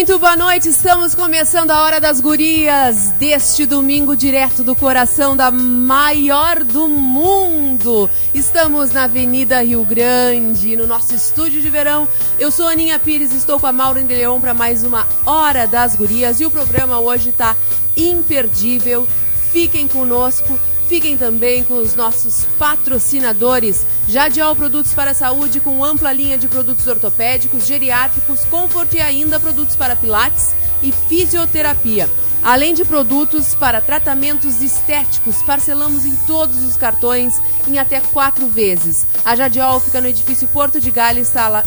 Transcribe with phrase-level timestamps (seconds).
[0.00, 5.50] Muito boa noite, estamos começando a Hora das Gurias deste domingo direto do coração da
[5.50, 8.08] maior do mundo.
[8.32, 12.08] Estamos na Avenida Rio Grande, no nosso estúdio de verão.
[12.38, 15.94] Eu sou Aninha Pires, estou com a Maureen de Leon para mais uma Hora das
[15.94, 17.54] Gurias e o programa hoje está
[17.94, 19.06] imperdível.
[19.52, 20.58] Fiquem conosco.
[20.90, 23.86] Fiquem também com os nossos patrocinadores.
[24.08, 29.38] Jadial Produtos para a Saúde, com ampla linha de produtos ortopédicos, geriátricos, conforto e ainda
[29.38, 30.52] produtos para pilates
[30.82, 32.10] e fisioterapia.
[32.42, 39.06] Além de produtos para tratamentos estéticos, parcelamos em todos os cartões em até quatro vezes.
[39.24, 41.62] A Jadial fica no edifício Porto de Gales, sala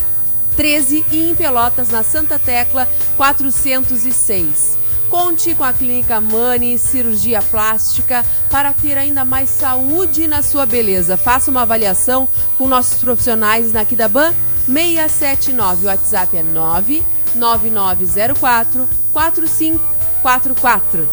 [0.57, 4.82] 13 e em Pelotas, na Santa Tecla 406.
[5.13, 11.15] Conte com a Clínica Mani Cirurgia Plástica para ter ainda mais saúde na sua beleza.
[11.15, 14.33] Faça uma avaliação com nossos profissionais na Kidaban
[14.65, 15.85] 679.
[15.85, 21.07] O WhatsApp é 99904 4544.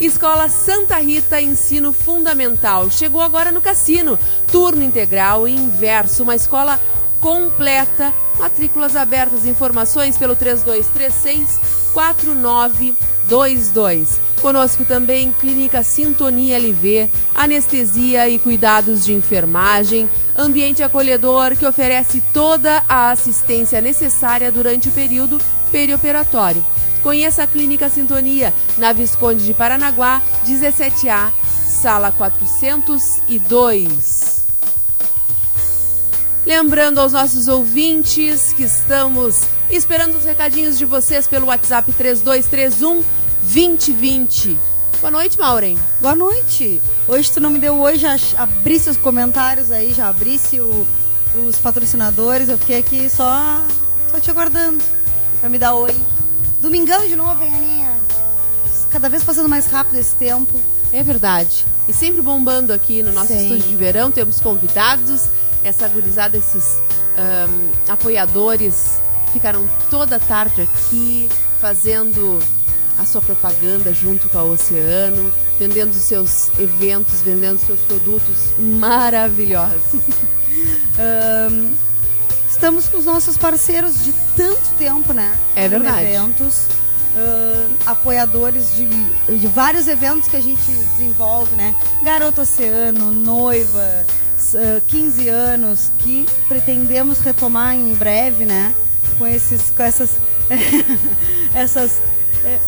[0.00, 2.90] Escola Santa Rita Ensino Fundamental.
[2.90, 4.18] Chegou agora no Cassino.
[4.50, 6.24] Turno integral e inverso.
[6.24, 6.80] Uma escola
[7.20, 8.12] completa.
[8.36, 9.46] Matrículas abertas.
[9.46, 11.60] Informações pelo 3236
[11.92, 14.20] 49 22.
[14.40, 22.84] Conosco também Clínica Sintonia LV, anestesia e cuidados de enfermagem, ambiente acolhedor que oferece toda
[22.88, 25.40] a assistência necessária durante o período
[25.72, 26.64] perioperatório.
[27.02, 31.30] Conheça a Clínica Sintonia na Visconde de Paranaguá, 17A,
[31.66, 34.44] sala 402.
[36.46, 39.44] Lembrando aos nossos ouvintes que estamos
[39.76, 43.02] esperando os recadinhos de vocês pelo WhatsApp 3231
[43.42, 44.56] 2020.
[45.00, 45.78] Boa noite, Maureen.
[46.00, 46.80] Boa noite.
[47.06, 50.86] Hoje tu não me deu hoje, já abrisse os comentários aí, já abrisse o,
[51.46, 52.48] os patrocinadores.
[52.48, 53.62] Eu fiquei aqui só,
[54.10, 54.82] só te aguardando
[55.40, 55.94] pra me dar oi.
[56.60, 57.92] Domingão de novo, hein, Aninha?
[58.90, 60.58] Cada vez passando mais rápido esse tempo.
[60.92, 61.66] É verdade.
[61.88, 63.42] E sempre bombando aqui no nosso Sim.
[63.42, 64.10] estúdio de verão.
[64.10, 65.28] Temos convidados,
[65.64, 66.78] essa gurizada, esses
[67.18, 69.00] um, apoiadores
[69.34, 71.28] ficaram toda tarde aqui
[71.60, 72.40] fazendo
[72.96, 79.94] a sua propaganda junto com a Oceano, vendendo seus eventos, vendendo seus produtos maravilhosos.
[81.50, 81.74] um,
[82.48, 85.36] estamos com os nossos parceiros de tanto tempo, né?
[85.56, 86.06] É verdade.
[86.06, 86.66] eventos,
[87.16, 91.74] uh, apoiadores de, de vários eventos que a gente desenvolve, né?
[92.04, 94.06] Garota Oceano, Noiva,
[94.54, 98.72] uh, 15 anos, que pretendemos retomar em breve, né?
[99.18, 100.10] Com, esses, com essas,
[101.54, 102.00] essas
[102.44, 102.58] é,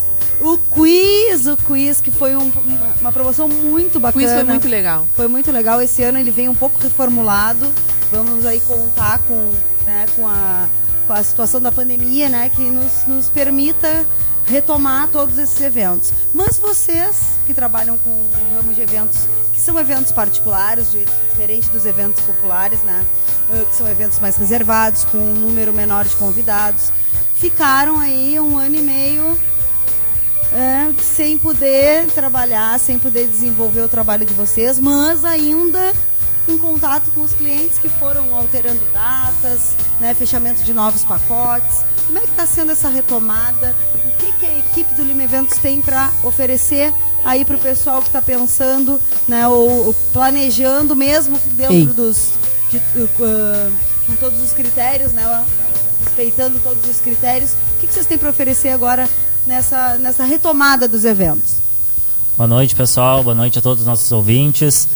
[0.41, 4.25] o quiz, o quiz, que foi um, uma, uma, promoção muito bacana.
[4.25, 5.07] O quiz foi muito legal.
[5.17, 5.81] Foi muito legal.
[5.81, 7.67] Esse ano ele vem um pouco reformulado.
[8.11, 9.53] Vamos aí contar com,
[9.85, 10.69] né, com, a,
[11.07, 12.51] com a situação da pandemia, né?
[12.55, 14.05] Que nos, nos permita
[14.47, 16.13] retomar todos esses eventos.
[16.35, 19.21] Mas vocês que trabalham com o ramo de eventos,
[19.55, 23.05] que são eventos particulares, de, diferente dos eventos populares, né?
[23.51, 26.91] Ah, que são eventos mais reservados, com um número menor de convidados,
[27.37, 29.39] ficaram aí um ano e meio
[30.53, 35.93] é, sem poder trabalhar, sem poder desenvolver o trabalho de vocês, mas ainda
[36.49, 41.85] em contato com os clientes que foram alterando datas, né, fechamento de novos pacotes.
[42.07, 43.75] Como é que está sendo essa retomada?
[44.05, 46.93] O que, que, a equipe do Lima Eventos tem para oferecer
[47.25, 51.87] aí para o pessoal que está pensando, né, ou, ou, planejando mesmo dentro Ei.
[51.87, 52.31] dos
[52.71, 53.73] de, uh,
[54.07, 55.45] com todos os critérios, né,
[56.05, 57.53] respeitando todos os critérios.
[57.53, 59.09] O que, que vocês têm para oferecer agora
[59.47, 61.57] nessa, nessa retomada dos eventos.
[62.37, 63.23] Boa noite, pessoal.
[63.23, 64.89] Boa noite a todos os nossos ouvintes.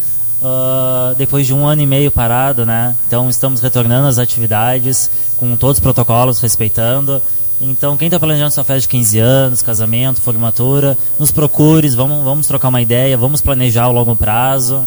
[0.42, 2.96] Uh, depois de um ano e meio parado, né?
[3.06, 7.22] Então estamos retornando às atividades com todos os protocolos respeitando.
[7.60, 12.46] Então quem está planejando sua festa de 15 anos, casamento, formatura, nos procure, vamos, vamos
[12.46, 14.84] trocar uma ideia, vamos planejar o longo prazo.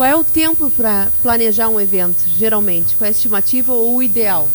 [0.00, 2.96] Qual é o tempo para planejar um evento, geralmente?
[2.96, 4.48] Qual é a estimativa ou o ideal?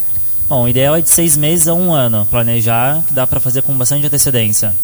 [0.50, 3.62] Bom, o ideal é de seis meses a um ano planejar, que dá para fazer
[3.62, 4.76] com bastante antecedência.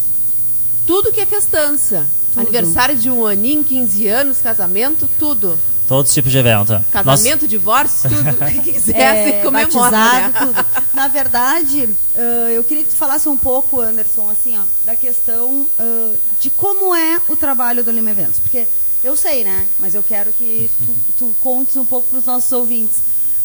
[0.85, 2.05] Tudo que é festança.
[2.37, 5.57] Aniversário de um aninho, 15 anos, casamento, tudo.
[5.87, 6.79] Todos os tipos de evento.
[6.91, 8.29] Casamento, divórcio, tudo.
[8.45, 9.65] O que quiser, você comemora.
[9.65, 10.33] batizado, né?
[10.45, 10.65] tudo.
[10.93, 15.65] Na verdade, ah, eu queria que tu falasse um pouco, Anderson, assim, ó, da questão
[15.79, 18.39] ah, de como é o trabalho do Lima Eventos.
[18.39, 18.67] Porque
[19.03, 19.65] eu sei, né?
[19.80, 22.98] Mas eu quero que tu, tu contes um pouco para os nossos ouvintes.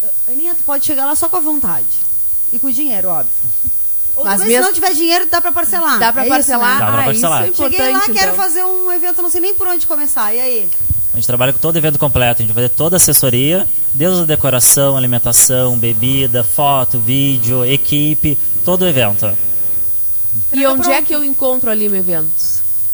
[0.02, 1.86] Ah, Aninha, tu pode chegar lá só com a vontade.
[2.52, 3.32] E com o dinheiro, óbvio.
[4.16, 5.98] Ou Mas mesmo- se não tiver dinheiro, dá para parcelar.
[5.98, 6.74] Dá para É isso, parcelar?
[6.78, 6.84] né?
[6.86, 7.48] Dá pra ah, parcelar.
[7.48, 7.70] isso é.
[7.70, 8.34] Cheguei lá, quero então.
[8.34, 10.34] fazer um evento, não sei nem por onde começar.
[10.34, 10.70] E aí?
[11.12, 14.22] A gente trabalha com todo evento completo, a gente vai fazer toda a assessoria, desde
[14.22, 19.30] a decoração, alimentação, bebida, foto, vídeo, equipe, todo o evento.
[20.52, 22.45] E onde é que eu encontro a Lima Eventos?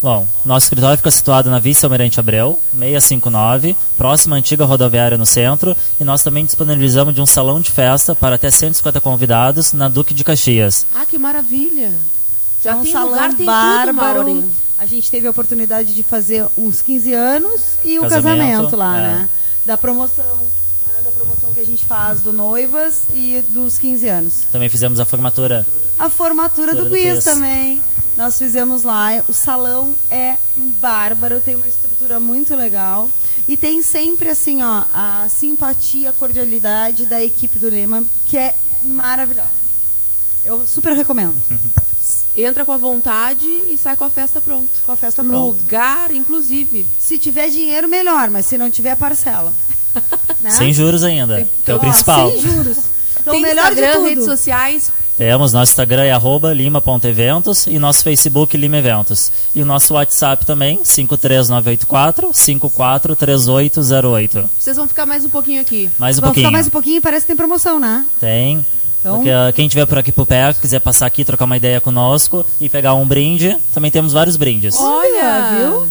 [0.03, 5.25] Bom, nosso escritório fica situado na Vice Almirante Abreu, 659, próxima à antiga rodoviária no
[5.25, 9.89] centro, e nós também disponibilizamos de um salão de festa para até 150 convidados na
[9.89, 10.87] Duque de Caxias.
[10.93, 11.93] Ah, que maravilha.
[12.65, 14.25] Já É um tem salão lugar, tem tudo, bárbaro.
[14.25, 14.45] Maureen.
[14.77, 18.99] a gente teve a oportunidade de fazer uns 15 anos e o Casamento, casamento, lá,
[18.99, 19.03] é.
[19.03, 19.29] né?
[19.65, 21.05] Da promoção, né?
[21.05, 24.35] da promoção que a gente faz do noivas e dos 15 anos.
[24.51, 25.65] Também fizemos a formatura.
[25.97, 27.25] A formatura do do quiz quiz.
[27.25, 27.81] também.
[28.17, 29.11] Nós fizemos lá.
[29.29, 30.37] O salão é
[30.81, 33.09] bárbaro, tem uma estrutura muito legal.
[33.49, 38.55] E tem sempre, assim, ó, a simpatia, a cordialidade da equipe do Lema, que é
[38.85, 39.49] maravilhosa.
[40.45, 41.37] Eu super recomendo.
[42.37, 44.69] Entra com a vontade e sai com a festa pronta.
[44.85, 45.39] Com a festa pronta.
[45.39, 46.87] Lugar, inclusive.
[46.99, 49.53] Se tiver dinheiro, melhor, mas se não tiver, parcela.
[50.41, 50.51] Né?
[50.51, 52.31] Sem juros ainda, que é o Ó, principal.
[52.31, 52.79] Sem juros.
[53.23, 54.09] Então, tem o melhor Instagram, de tudo.
[54.09, 54.91] redes sociais.
[55.17, 59.31] Temos, nosso Instagram é arroba lima.eventos e nosso Facebook Lima Eventos.
[59.55, 64.49] E o nosso WhatsApp também, 53984 543808.
[64.59, 65.91] Vocês vão ficar mais um pouquinho aqui.
[65.99, 66.47] Mais um Vamos pouquinho.
[66.47, 68.07] ficar mais um pouquinho, parece que tem promoção, né?
[68.19, 68.65] Tem.
[69.01, 71.81] Então- Porque, ah, quem estiver por aqui por perto, quiser passar aqui, trocar uma ideia
[71.81, 74.77] conosco e pegar um brinde, também temos vários brindes.
[74.79, 75.87] Olha, viu?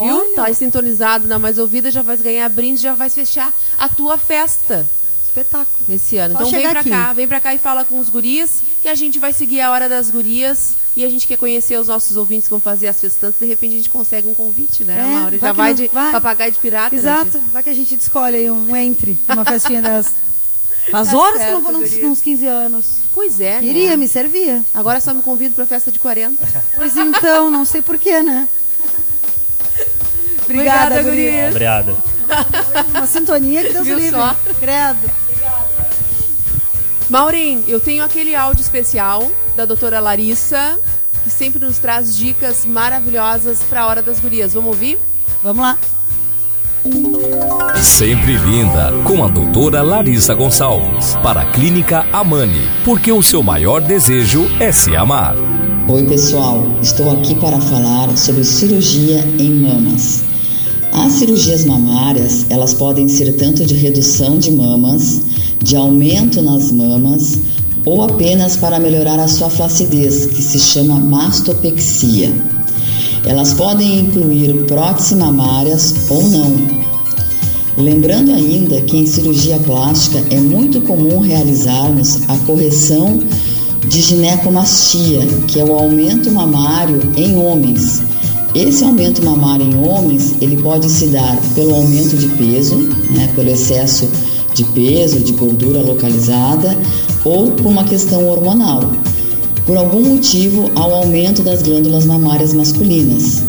[0.00, 0.16] Viu?
[0.18, 0.34] Olha.
[0.34, 4.16] Tá aí sintonizado na Mais Ouvida, já vai ganhar brinde, já vai fechar a tua
[4.16, 4.86] festa
[5.34, 5.66] Espetáculo.
[5.88, 6.34] nesse ano.
[6.34, 6.90] Só então vem pra aqui.
[6.90, 9.70] cá, vem pra cá e fala com os guris, que a gente vai seguir a
[9.70, 13.00] Hora das Gurias e a gente quer conhecer os nossos ouvintes que vão fazer as
[13.00, 15.38] festanças, de repente a gente consegue um convite, né, É, Mauro?
[15.38, 16.12] vai Já que vai não- de vai.
[16.12, 16.94] papagaio de pirata.
[16.94, 17.32] né, Exato.
[17.38, 17.50] gente?
[17.50, 20.12] Vai que a gente escolhe aí um entre, uma festinha das.
[20.90, 22.08] Faz Tá horas que certo, não vou nos, guria.
[22.08, 22.84] nos 15 anos.
[23.14, 23.66] Pois é, né?
[23.68, 24.62] Iria, me servia.
[24.74, 26.44] Agora só me convido pra festa de 40.
[26.74, 28.48] Pois então, não sei porquê, né?
[30.44, 31.48] Obrigada, Obrigada, guria.
[31.50, 31.96] Obrigado.
[32.94, 34.18] Uma sintonia que Deus Viu livre.
[34.18, 34.36] só?
[34.58, 35.10] Credo.
[37.12, 40.78] Maureen, eu tenho aquele áudio especial da doutora Larissa,
[41.22, 44.54] que sempre nos traz dicas maravilhosas pra Hora das Gurias.
[44.54, 44.98] Vamos ouvir?
[45.42, 45.78] Vamos lá.
[47.82, 53.82] Sempre linda, com a doutora Larissa Gonçalves, para a Clínica Amani, porque o seu maior
[53.82, 55.34] desejo é se amar.
[55.88, 56.66] Oi, pessoal.
[56.80, 60.31] Estou aqui para falar sobre cirurgia em mamas.
[60.92, 65.22] As cirurgias mamárias, elas podem ser tanto de redução de mamas,
[65.62, 67.38] de aumento nas mamas,
[67.86, 72.30] ou apenas para melhorar a sua flacidez, que se chama mastopexia.
[73.24, 76.52] Elas podem incluir próteses mamárias ou não.
[77.78, 83.18] Lembrando ainda que em cirurgia plástica é muito comum realizarmos a correção
[83.88, 88.02] de ginecomastia, que é o aumento mamário em homens.
[88.54, 92.76] Esse aumento mamário em homens, ele pode se dar pelo aumento de peso,
[93.10, 94.06] né, pelo excesso
[94.54, 96.76] de peso, de gordura localizada,
[97.24, 98.90] ou por uma questão hormonal.
[99.64, 103.42] Por algum motivo, ao aumento das glândulas mamárias masculinas.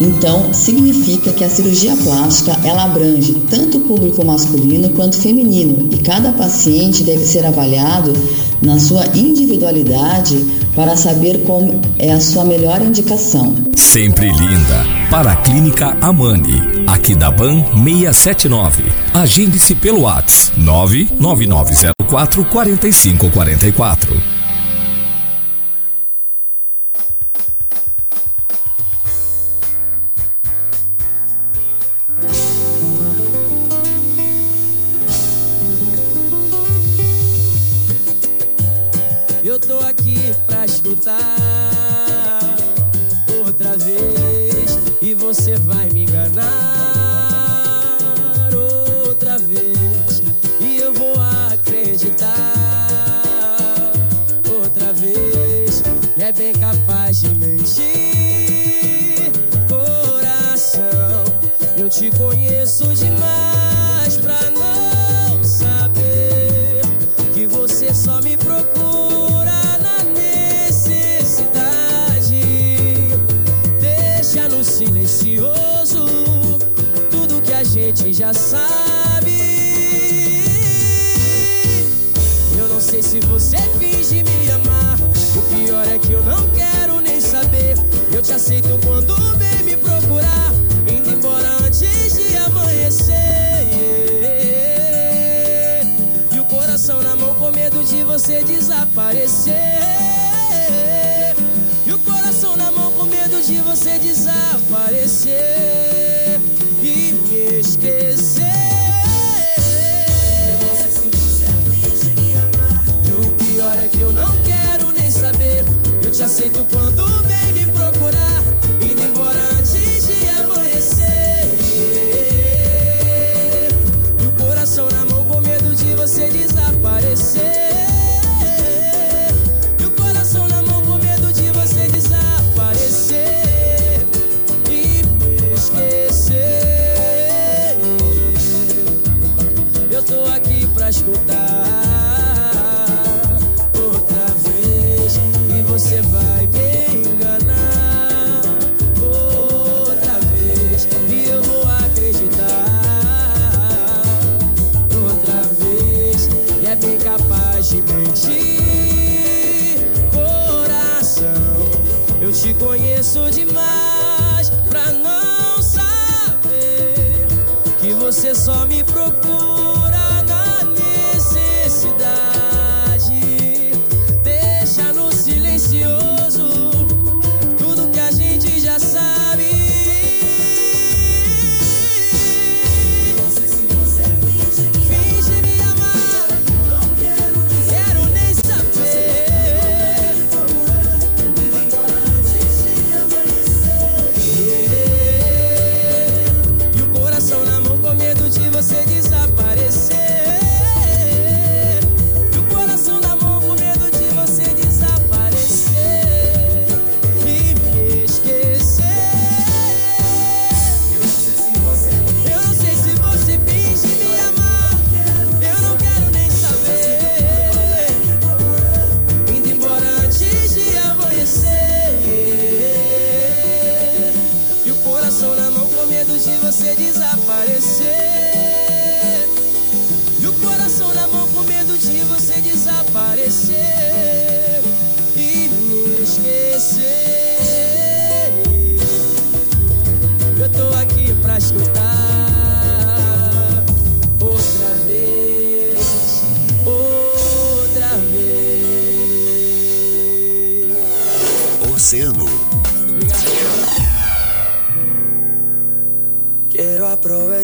[0.00, 5.98] Então, significa que a cirurgia plástica ela abrange tanto o público masculino quanto feminino e
[5.98, 8.12] cada paciente deve ser avaliado
[8.60, 10.36] na sua individualidade
[10.74, 13.54] para saber como é a sua melhor indicação.
[13.76, 18.82] Sempre linda, para a Clínica Amani, aqui da Ban 679.
[19.12, 24.33] Agende-se pelo WhatsApp 99904 4544.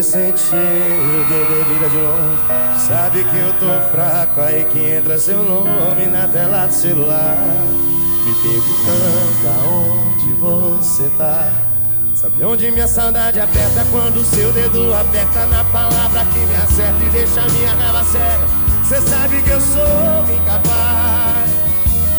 [0.00, 2.86] Você sente cheiro de bebida de longe.
[2.86, 7.36] Sabe que eu tô fraco, aí que entra seu nome na tela do celular.
[8.24, 11.52] Me perguntando aonde você tá.
[12.14, 17.10] Sabe onde minha saudade aperta quando seu dedo aperta na palavra que me acerta e
[17.10, 18.46] deixa minha raiva cega.
[18.88, 21.50] Cê sabe que eu sou incapaz.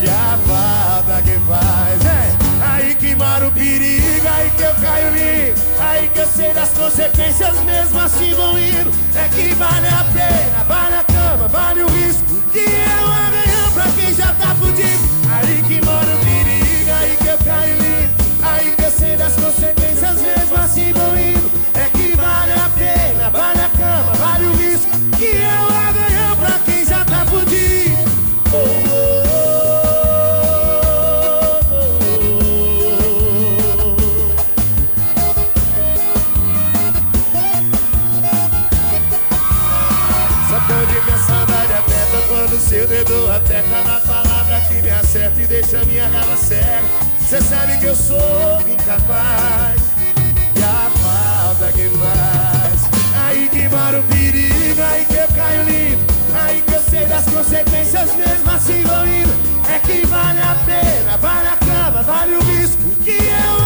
[0.04, 2.41] E a falta que faz é
[2.82, 6.70] aí que mora o perigo, aí que eu caio lindo, aí que eu sei das
[6.70, 8.92] consequências, mesmo assim vou indo.
[9.16, 13.72] É que vale a pena, vale a cama, vale o risco, que é um amanhã
[13.74, 15.12] pra quem já tá fudido.
[15.32, 16.01] Aí que mora
[45.72, 46.84] e deixa minha raiva cega.
[47.20, 49.82] Cê sabe que eu sou incapaz
[50.56, 53.26] e a falta que faz.
[53.26, 56.04] Aí que mora o perigo, aí que eu caio lindo,
[56.34, 59.32] aí que eu sei das consequências mesmo assim vou indo.
[59.74, 63.61] É que vale a pena, vale a cama, vale o risco, que é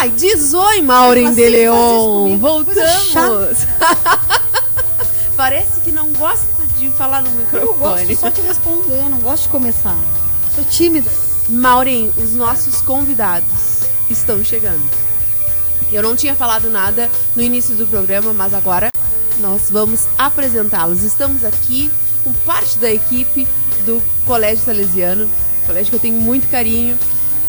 [0.00, 2.38] Ai, diz oi, Maureen de Leon.
[2.38, 3.66] Voltamos.
[5.36, 6.46] Parece que não gosta
[6.78, 8.16] de falar no Eu gosto microfone.
[8.16, 9.98] só de responder, não gosto de começar.
[10.54, 11.10] Sou tímida.
[11.48, 14.88] Maureen, os nossos convidados estão chegando.
[15.90, 18.92] Eu não tinha falado nada no início do programa, mas agora
[19.40, 21.02] nós vamos apresentá-los.
[21.02, 21.90] Estamos aqui
[22.22, 23.48] com parte da equipe
[23.84, 25.28] do Colégio Salesiano,
[25.66, 26.96] colégio que eu tenho muito carinho,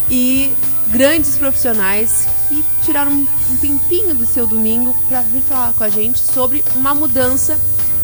[0.09, 0.51] e
[0.87, 6.19] grandes profissionais que tiraram um tempinho do seu domingo para vir falar com a gente
[6.19, 7.57] sobre uma mudança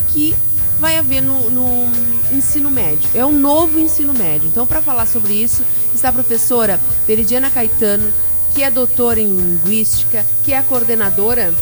[0.09, 0.35] que
[0.79, 1.91] vai haver no, no
[2.31, 3.09] ensino médio.
[3.13, 4.47] É um novo ensino médio.
[4.47, 8.11] Então, para falar sobre isso, está a professora Veridiana Caetano,
[8.53, 11.53] que é doutora em linguística, que é a coordenadora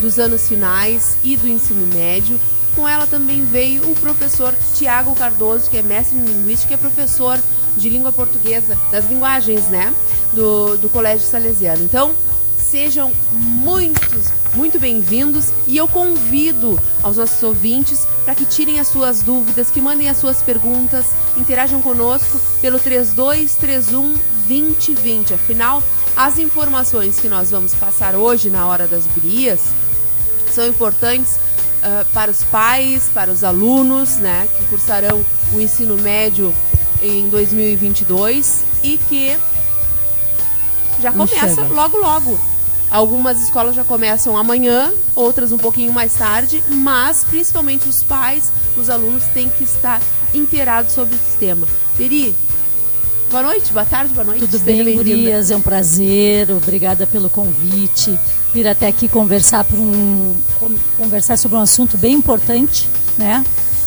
[0.00, 2.38] dos anos finais e do ensino médio.
[2.74, 6.78] Com ela também veio o professor Tiago Cardoso, que é mestre em linguística e é
[6.78, 7.38] professor
[7.80, 9.92] de língua portuguesa, das linguagens, né?
[10.32, 11.82] Do, do Colégio Salesiano.
[11.82, 12.14] Então,
[12.58, 19.22] sejam muitos, muito bem-vindos e eu convido aos nossos ouvintes para que tirem as suas
[19.22, 24.12] dúvidas, que mandem as suas perguntas, interajam conosco pelo 3231
[24.46, 25.34] 2020.
[25.34, 25.82] Afinal,
[26.16, 29.60] as informações que nós vamos passar hoje na hora das gurias
[30.52, 36.54] são importantes uh, para os pais, para os alunos, né, que cursarão o ensino médio
[37.02, 39.36] em 2022 e que
[41.00, 42.38] já começa logo logo.
[42.90, 48.90] Algumas escolas já começam amanhã, outras um pouquinho mais tarde, mas principalmente os pais, os
[48.90, 50.02] alunos têm que estar
[50.34, 51.68] inteirados sobre o sistema.
[51.96, 52.34] Peri,
[53.30, 54.40] boa noite, boa tarde, boa noite.
[54.40, 55.52] Tudo bem, Gurias?
[55.52, 58.18] É um prazer, obrigada pelo convite.
[58.52, 60.34] Vir até aqui conversar, por um,
[60.98, 63.44] conversar sobre um assunto bem importante, né?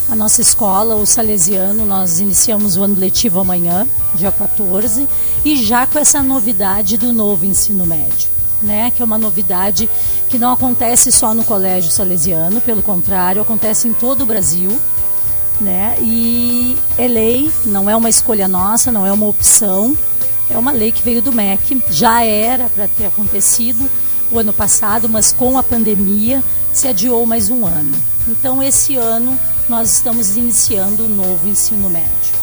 [0.10, 5.08] A nossa escola, o Salesiano, nós iniciamos o ano letivo amanhã, dia 14,
[5.44, 9.90] e já com essa novidade do novo ensino médio né, que é uma novidade
[10.30, 14.76] que não acontece só no Colégio Salesiano, pelo contrário, acontece em todo o Brasil.
[15.62, 15.96] Né?
[16.02, 19.96] E é lei, não é uma escolha nossa, não é uma opção,
[20.50, 21.84] é uma lei que veio do MEC.
[21.90, 23.88] Já era para ter acontecido
[24.32, 27.96] o ano passado, mas com a pandemia se adiou mais um ano.
[28.28, 29.38] Então, esse ano,
[29.70, 32.34] nós estamos iniciando o novo ensino médio.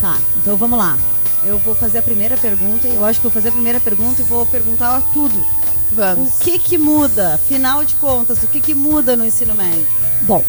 [0.00, 0.98] Tá, então vamos lá.
[1.44, 2.88] Eu vou fazer a primeira pergunta.
[2.88, 5.34] Eu acho que vou fazer a primeira pergunta e vou perguntar tudo.
[5.92, 6.34] Vamos.
[6.34, 7.34] O que que muda?
[7.34, 9.86] Afinal de contas, o que que muda no ensino médio?
[10.22, 10.44] Bom,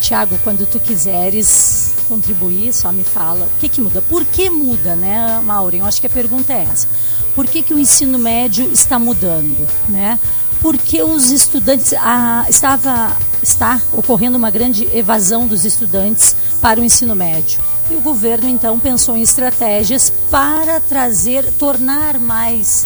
[0.00, 3.46] Tiago, quando tu quiseres contribuir, só me fala.
[3.46, 4.02] O que que muda?
[4.02, 5.80] Por que muda, né, Maureen?
[5.80, 6.88] Eu acho que a pergunta é essa.
[7.34, 10.18] Por que que o ensino médio está mudando, né?
[10.60, 17.14] Porque os estudantes ah, estava está ocorrendo uma grande evasão dos estudantes para o ensino
[17.14, 17.60] médio.
[17.90, 22.84] E o governo então pensou em estratégias para trazer, tornar mais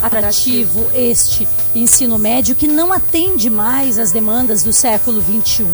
[0.00, 5.66] atrativo este ensino médio que não atende mais às demandas do século 21.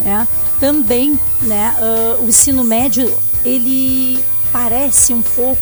[0.00, 0.28] Né?
[0.60, 3.12] Também, né, uh, o ensino médio
[3.44, 5.58] ele parece um pouco,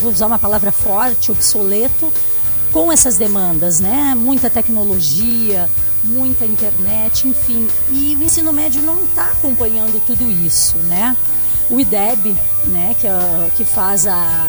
[0.00, 2.12] vou usar uma palavra forte, obsoleto,
[2.74, 4.16] com essas demandas, né?
[4.16, 5.70] Muita tecnologia,
[6.02, 7.68] muita internet, enfim.
[7.88, 11.16] E o ensino médio não está acompanhando tudo isso, né?
[11.70, 14.44] O IDEB, né, que, é, que faz a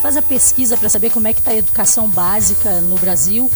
[0.00, 3.50] faz a pesquisa para saber como é que está a educação básica no Brasil,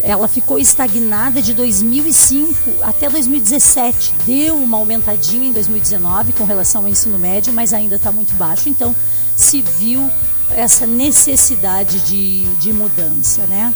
[0.00, 4.12] ela ficou estagnada de 2005 até 2017.
[4.26, 8.68] Deu uma aumentadinha em 2019 com relação ao ensino médio, mas ainda está muito baixo.
[8.68, 8.94] Então,
[9.36, 10.10] se viu
[10.50, 13.72] essa necessidade de, de mudança, né?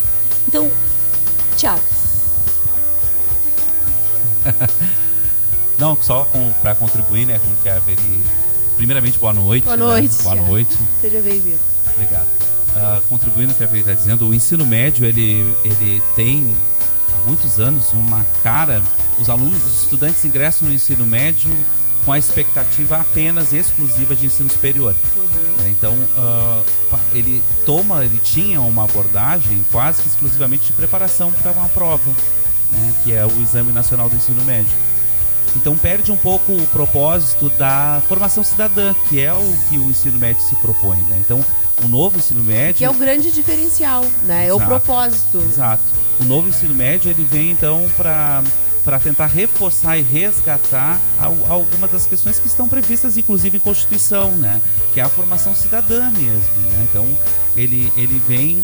[0.46, 0.70] Então,
[1.56, 1.82] Tiago.
[5.78, 6.28] Não, só
[6.61, 8.22] para contribuir, né, com o que a Veri...
[8.76, 9.64] Primeiramente, boa noite.
[9.64, 10.16] Boa noite.
[10.16, 10.22] Né?
[10.22, 10.78] Boa noite.
[11.00, 11.58] Seja bem-vindo.
[11.94, 12.26] Obrigado.
[12.74, 16.56] Uh, contribuindo com o que a Veri está dizendo, o ensino médio, ele, ele tem
[17.14, 18.82] há muitos anos uma cara...
[19.20, 21.50] Os alunos, os estudantes ingressam no ensino médio
[22.04, 24.96] com a expectativa apenas exclusiva de ensino superior.
[25.16, 25.41] Uhum.
[25.68, 31.68] Então, uh, ele toma, ele tinha uma abordagem quase que exclusivamente de preparação para uma
[31.68, 32.11] prova,
[32.70, 34.72] né, que é o Exame Nacional do Ensino Médio.
[35.57, 40.18] Então perde um pouco o propósito da formação cidadã, que é o que o ensino
[40.18, 40.96] médio se propõe.
[40.96, 41.18] Né?
[41.20, 41.44] Então,
[41.85, 42.77] o novo ensino médio.
[42.77, 44.46] Que é o grande diferencial, né?
[44.46, 45.38] Exato, é o propósito.
[45.38, 45.83] Exato.
[46.20, 48.42] O novo ensino médio ele vem então para
[48.84, 51.00] para tentar reforçar e resgatar
[51.48, 54.60] algumas das questões que estão previstas, inclusive em Constituição, né?
[54.92, 56.86] Que é a formação cidadã mesmo, né?
[56.90, 57.06] Então
[57.56, 58.62] ele ele vem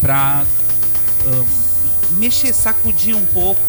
[0.00, 0.44] para
[1.24, 1.46] uh,
[2.18, 3.60] mexer, sacudir um pouco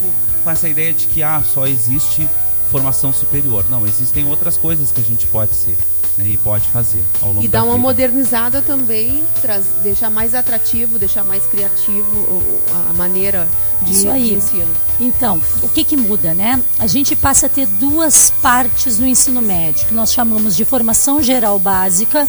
[0.44, 2.28] com essa ideia de que ah, só existe
[2.72, 3.66] formação superior.
[3.70, 5.76] Não, existem outras coisas que a gente pode ser
[6.18, 7.82] né, e pode fazer ao longo E dar uma vida.
[7.82, 12.08] modernizada também, traz, deixar mais atrativo, deixar mais criativo
[12.90, 13.48] a maneira
[13.84, 14.30] de, Isso aí.
[14.30, 14.68] de ensino.
[15.00, 16.62] Então, o que, que muda, né?
[16.80, 21.22] A gente passa a ter duas partes no ensino médio, que nós chamamos de formação
[21.22, 22.28] geral básica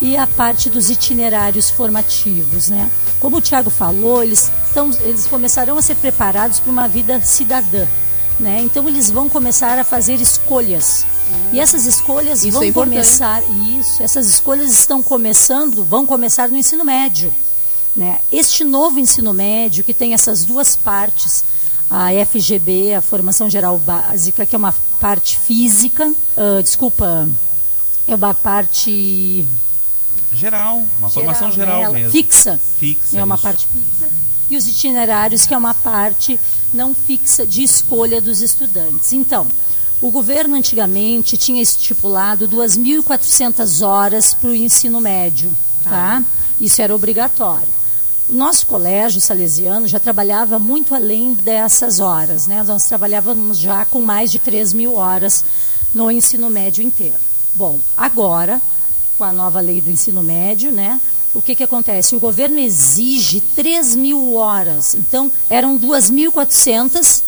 [0.00, 2.90] e a parte dos itinerários formativos, né?
[3.20, 7.86] Como o Tiago falou, eles, tão, eles começarão a ser preparados para uma vida cidadã.
[8.38, 8.60] Né?
[8.62, 11.04] Então eles vão começar a fazer escolhas.
[11.52, 13.42] E essas escolhas isso vão é começar.
[13.78, 17.32] Isso, essas escolhas estão começando, vão começar no ensino médio.
[17.96, 18.20] Né?
[18.30, 21.42] Este novo ensino médio, que tem essas duas partes,
[21.90, 27.28] a FGB, a Formação Geral Básica, que é uma parte física, uh, desculpa,
[28.06, 29.46] é uma parte
[30.32, 32.00] Geral, uma geral, formação geral né?
[32.00, 32.10] mesmo.
[32.12, 32.60] Fixa.
[32.78, 33.18] Fixa.
[33.18, 33.42] É uma isso.
[33.42, 34.12] parte fixa.
[34.50, 36.38] E os itinerários, que é uma parte
[36.72, 39.12] não fixa de escolha dos estudantes.
[39.12, 39.46] Então,
[40.00, 45.50] O governo antigamente tinha estipulado 2.400 horas para o ensino médio,
[45.82, 46.22] tá?
[46.60, 47.66] Isso era obrigatório.
[48.28, 52.62] O nosso colégio salesiano já trabalhava muito além dessas horas, né?
[52.62, 55.44] Nós trabalhávamos já com mais de 3 mil horas
[55.92, 57.18] no ensino médio inteiro.
[57.54, 58.60] Bom, agora,
[59.16, 61.00] com a nova lei do ensino médio, né?
[61.34, 62.14] O que, que acontece?
[62.14, 64.94] O governo exige 3 mil horas.
[64.94, 67.22] Então, eram 2.400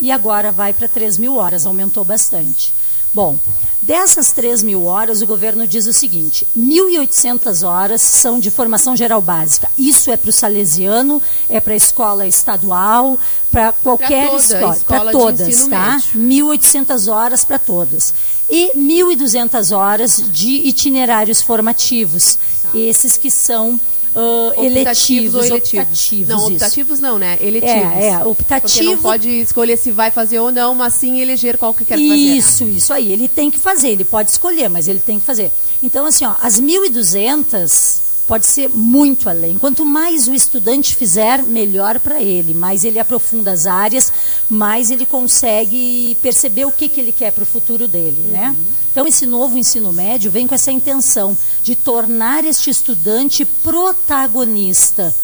[0.00, 2.72] e agora vai para 3 mil horas, aumentou bastante.
[3.14, 3.38] Bom,
[3.80, 9.22] dessas 3 mil horas, o governo diz o seguinte: 1.800 horas são de formação geral
[9.22, 9.70] básica.
[9.78, 13.16] Isso é para o salesiano, é para a escola estadual,
[13.52, 16.00] para qualquer toda a escola, para todas, tá?
[16.14, 16.46] médio.
[16.46, 18.12] 1.800 horas para todas.
[18.50, 22.36] E 1.200 horas de itinerários formativos.
[22.74, 23.78] Esses que são
[24.14, 25.86] ah, eletivos, ou eletivos.
[25.86, 26.28] optativos.
[26.28, 26.52] Não, isso.
[26.52, 27.38] optativos não, né?
[27.40, 27.74] Eletivos.
[27.76, 28.92] É, é, Porque optativo.
[28.92, 32.14] não pode escolher se vai fazer ou não, mas sim eleger qual que quer fazer.
[32.14, 33.12] Isso, isso aí.
[33.12, 35.50] Ele tem que fazer, ele pode escolher, mas ele tem que fazer.
[35.82, 39.58] Então, assim, ó, as 1.200 pode ser muito além.
[39.58, 42.54] Quanto mais o estudante fizer, melhor para ele.
[42.54, 44.12] Mais ele aprofunda as áreas,
[44.48, 48.54] mais ele consegue perceber o que, que ele quer para o futuro dele, né?
[48.90, 55.14] Então, esse novo ensino médio vem com essa intenção de tornar este estudante protagonista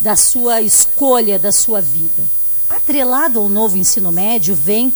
[0.00, 2.22] da sua escolha, da sua vida.
[2.68, 4.92] Atrelado ao novo ensino médio vem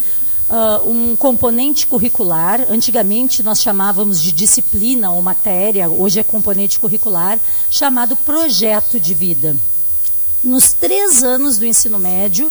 [0.49, 2.67] ah, um componente curricular.
[2.69, 7.39] Antigamente nós chamávamos de disciplina ou matéria, hoje é componente curricular,
[7.71, 9.57] chamado projeto de vida.
[10.43, 12.51] Nos três anos do ensino médio,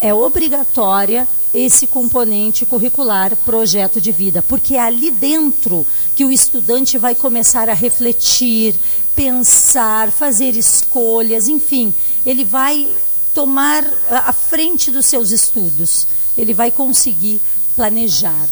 [0.00, 6.98] é obrigatória esse componente curricular, projeto de vida, porque é ali dentro que o estudante
[6.98, 8.74] vai começar a refletir,
[9.14, 11.94] pensar, fazer escolhas, enfim,
[12.26, 12.86] ele vai
[13.34, 16.06] tomar a frente dos seus estudos,
[16.36, 17.40] ele vai conseguir
[17.74, 18.48] planejar.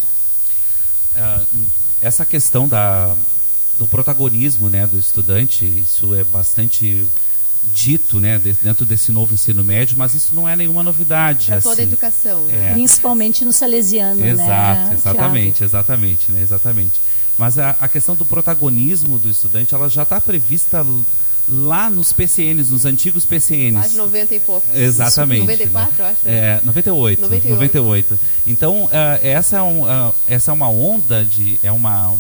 [1.17, 1.43] Ah,
[2.01, 3.15] essa questão da,
[3.79, 7.07] do protagonismo né, do estudante, isso é bastante
[7.73, 11.47] dito né, de- dentro desse novo ensino médio, mas isso não é nenhuma novidade.
[11.47, 11.83] Para toda a assim.
[11.83, 12.41] educação.
[12.47, 12.71] né?
[12.71, 12.73] É.
[12.75, 14.31] Principalmente no salesiano, né?
[14.31, 14.95] Exato, Thiago?
[14.95, 17.01] exatamente, exatamente, né, exatamente.
[17.37, 20.87] Mas a, a questão do protagonismo do estudante, ela já está prevista
[21.49, 23.73] lá nos PCNs, nos antigos PCNs.
[23.75, 24.67] Mais de 90 e pouco.
[24.75, 25.41] Exatamente.
[25.41, 26.17] 94, eu acho.
[26.25, 26.33] né?
[26.33, 27.55] É, 98, 98.
[27.55, 28.21] 98.
[28.47, 31.59] Então, ah, essa, é um, ah, essa é uma onda de.
[31.63, 32.15] É uma,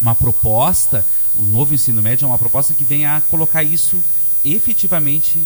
[0.00, 1.04] uma proposta,
[1.36, 3.98] o novo ensino médio é uma proposta que vem a colocar isso
[4.44, 5.44] efetivamente,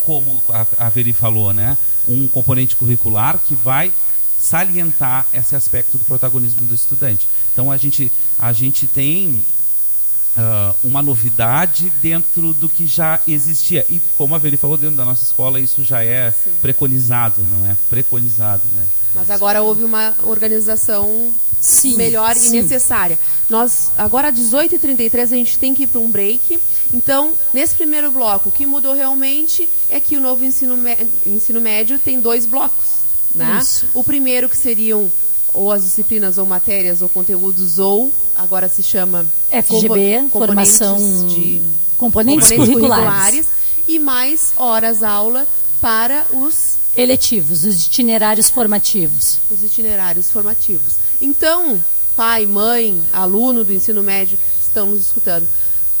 [0.00, 1.76] como a, a Veri falou, né?
[2.08, 3.92] Um componente curricular que vai
[4.38, 7.28] salientar esse aspecto do protagonismo do estudante.
[7.52, 9.40] Então a gente, a gente tem
[10.36, 13.84] ah, uma novidade dentro do que já existia.
[13.88, 17.76] E como a Veri falou, dentro da nossa escola isso já é preconizado, não é?
[17.90, 18.86] Preconizado, né?
[19.14, 22.48] Mas agora houve uma organização Sim, melhor sim.
[22.48, 23.18] e necessária.
[23.48, 26.58] Nós, agora às 18h33, a gente tem que ir para um break.
[26.92, 30.76] Então, nesse primeiro bloco, o que mudou realmente é que o novo ensino,
[31.24, 32.84] ensino médio tem dois blocos.
[33.32, 33.60] Né?
[33.62, 33.86] Isso.
[33.94, 35.10] O primeiro que seriam
[35.54, 41.62] ou as disciplinas ou matérias ou conteúdos ou agora se chama FGB, componentes formação de
[41.98, 43.46] componentes curriculares.
[43.86, 45.46] e mais horas aula
[45.80, 49.38] para os eletivos, os itinerários formativos.
[49.50, 50.94] os itinerários formativos.
[51.20, 51.82] Então,
[52.16, 55.46] pai, mãe, aluno do ensino médio estão nos escutando.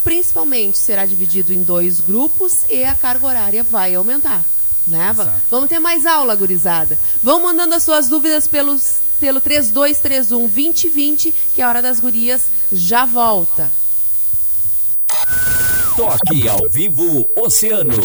[0.04, 4.42] Principalmente será dividido em dois grupos e a carga horária vai aumentar.
[4.86, 5.14] Né?
[5.48, 6.98] Vamos ter mais aula, gurizada.
[7.22, 13.04] Vão mandando as suas dúvidas pelos, pelo 3231 2020, que a Hora das Gurias já
[13.06, 13.70] volta.
[15.96, 18.02] Toque ao vivo Oceano.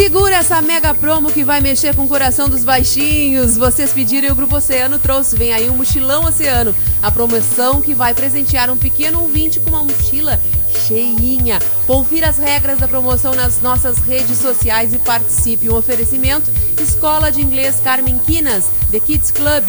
[0.00, 3.58] Segura essa mega promo que vai mexer com o coração dos baixinhos.
[3.58, 5.36] Vocês pediram e o Grupo Oceano trouxe.
[5.36, 6.74] Vem aí um mochilão Oceano.
[7.02, 10.40] A promoção que vai presentear um pequeno ouvinte com uma mochila
[10.88, 11.58] cheinha.
[11.86, 15.68] Confira as regras da promoção nas nossas redes sociais e participe.
[15.68, 19.64] Um oferecimento: Escola de Inglês Carmen Quinas, The Kids Club.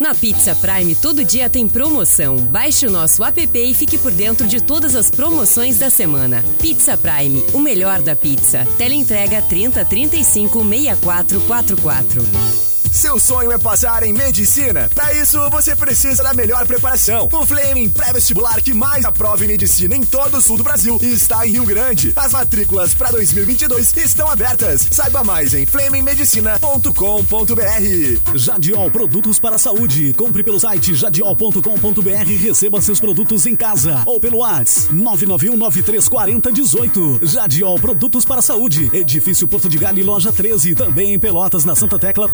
[0.00, 2.36] Na Pizza Prime, todo dia tem promoção.
[2.36, 6.42] Baixe o nosso app e fique por dentro de todas as promoções da semana.
[6.58, 8.66] Pizza Prime, o melhor da pizza.
[8.78, 12.71] Teleentrega 30 35 6444.
[12.92, 14.90] Seu sonho é passar em medicina?
[14.94, 17.26] Para isso, você precisa da melhor preparação.
[17.32, 21.46] O Fleming Pré-Vestibular que mais aprova em medicina em todo o sul do Brasil está
[21.46, 22.12] em Rio Grande.
[22.14, 24.86] As matrículas para 2022 estão abertas.
[24.90, 28.34] Saiba mais em flemingmedicina.com.br.
[28.34, 30.12] Jadiol Produtos para a Saúde.
[30.12, 37.24] Compre pelo site jadiol.com.br e receba seus produtos em casa ou pelo WhatsApp 991934018.
[37.24, 38.90] Jadiol Produtos para a Saúde.
[38.92, 42.28] Edifício Porto de Galho, loja 13, também em Pelotas, na Santa Tecla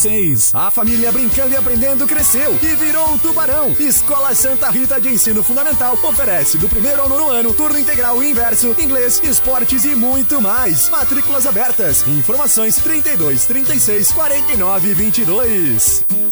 [0.00, 0.54] 406.
[0.54, 3.74] A família brincando e aprendendo cresceu e virou um tubarão.
[3.78, 8.30] Escola Santa Rita de Ensino Fundamental oferece do primeiro ao nono ano turno integral e
[8.30, 10.88] inverso, inglês, esportes e muito mais.
[10.88, 12.06] Matrículas abertas.
[12.06, 16.29] Informações 32 36 49 22.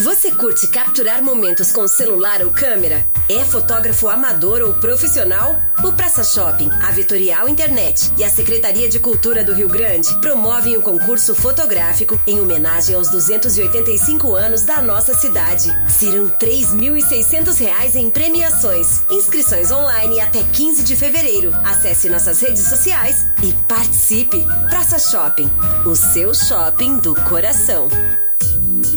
[0.00, 3.04] Você curte capturar momentos com celular ou câmera?
[3.28, 5.54] É fotógrafo amador ou profissional?
[5.84, 10.78] O Praça Shopping, a Vitorial Internet e a Secretaria de Cultura do Rio Grande promovem
[10.78, 15.68] um concurso fotográfico em homenagem aos 285 anos da nossa cidade.
[15.90, 19.02] Serão R$ 3.600 em premiações.
[19.10, 21.52] Inscrições online até 15 de fevereiro.
[21.64, 24.42] Acesse nossas redes sociais e participe.
[24.70, 25.50] Praça Shopping,
[25.84, 27.88] o seu shopping do coração.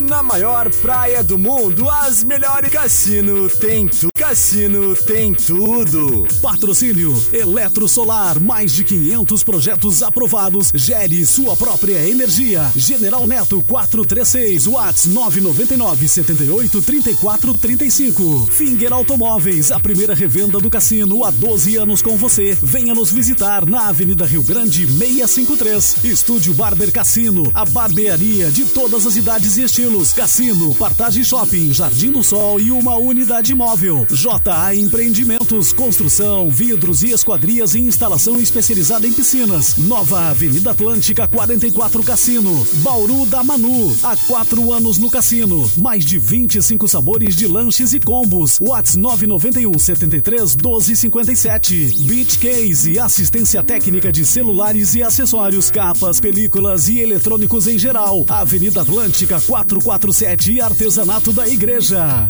[0.08, 4.15] Na maior praia do mundo, as melhores cassino tem tudo.
[4.28, 6.28] Cassino tem tudo.
[6.42, 10.72] Patrocínio Eletro Solar, mais de 500 projetos aprovados.
[10.74, 12.72] Gere sua própria energia.
[12.76, 18.48] General Neto 436, Watts 999 78 34 35.
[18.52, 22.58] Finger Automóveis, a primeira revenda do cassino há 12 anos com você.
[22.64, 26.04] Venha nos visitar na Avenida Rio Grande 653.
[26.04, 30.14] Estúdio Barber Cassino, a barbearia de todas as idades e estilos.
[30.14, 34.08] Cassino, Partage Shopping, Jardim do Sol e uma unidade móvel.
[34.16, 39.76] JA Empreendimentos, construção, vidros e esquadrias e instalação especializada em piscinas.
[39.78, 42.66] Nova Avenida Atlântica 44 Cassino.
[42.76, 45.70] Bauru da Manu, há quatro anos no cassino.
[45.78, 48.58] Mais de 25 sabores de lanches e combos.
[48.62, 52.04] Whats 991 73 12 57.
[52.04, 58.24] Beach Case, assistência técnica de celulares e acessórios, capas, películas e eletrônicos em geral.
[58.30, 62.30] Avenida Atlântica 447 e artesanato da igreja.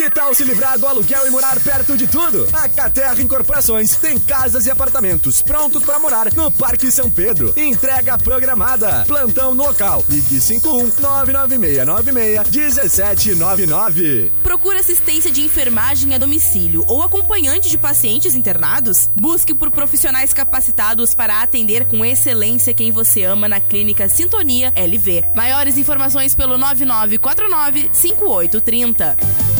[0.00, 2.48] Que tal se livrar do aluguel e morar perto de tudo?
[2.54, 7.52] A Caterra Incorporações tem casas e apartamentos prontos para morar no Parque São Pedro.
[7.54, 9.04] Entrega programada.
[9.06, 10.02] Plantão no local.
[10.08, 14.32] Ligue 51 99696 1799.
[14.42, 19.10] Procura assistência de enfermagem a domicílio ou acompanhante de pacientes internados?
[19.14, 25.24] Busque por profissionais capacitados para atender com excelência quem você ama na Clínica Sintonia LV.
[25.36, 29.59] Maiores informações pelo 9949 5830.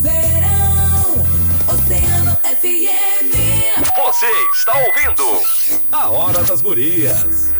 [0.00, 1.26] Verão,
[1.68, 3.36] Oceano FM.
[3.96, 5.42] Você está ouvindo
[5.92, 7.52] A Hora das Gurias.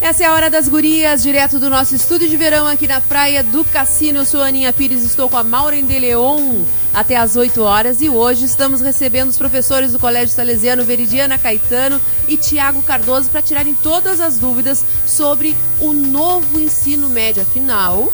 [0.00, 3.42] Essa é a Hora das Gurias, direto do nosso estúdio de verão aqui na Praia
[3.42, 4.20] do Cassino.
[4.20, 6.62] Eu sou Aninha Pires, estou com a Maureen de Leon
[6.94, 12.00] até às 8 horas e hoje estamos recebendo os professores do Colégio Salesiano Veridiana Caetano
[12.28, 17.42] e Tiago Cardoso para tirarem todas as dúvidas sobre o novo ensino médio.
[17.42, 18.12] Afinal,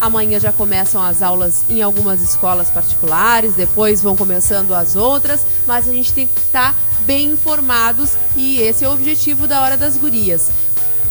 [0.00, 5.88] amanhã já começam as aulas em algumas escolas particulares, depois vão começando as outras, mas
[5.88, 6.74] a gente tem que estar
[7.06, 10.50] bem informados e esse é o objetivo da Hora das Gurias.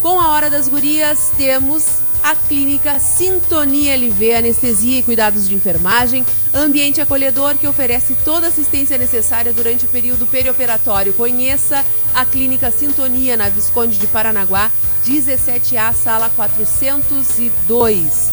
[0.02, 6.26] Com a Hora das Gurias, temos a clínica Sintonia LV, anestesia e cuidados de enfermagem,
[6.54, 11.14] ambiente acolhedor que oferece toda a assistência necessária durante o período perioperatório.
[11.14, 11.84] Conheça
[12.14, 14.72] a clínica Sintonia na Visconde de Paranaguá,
[15.06, 18.32] 17A, sala 402.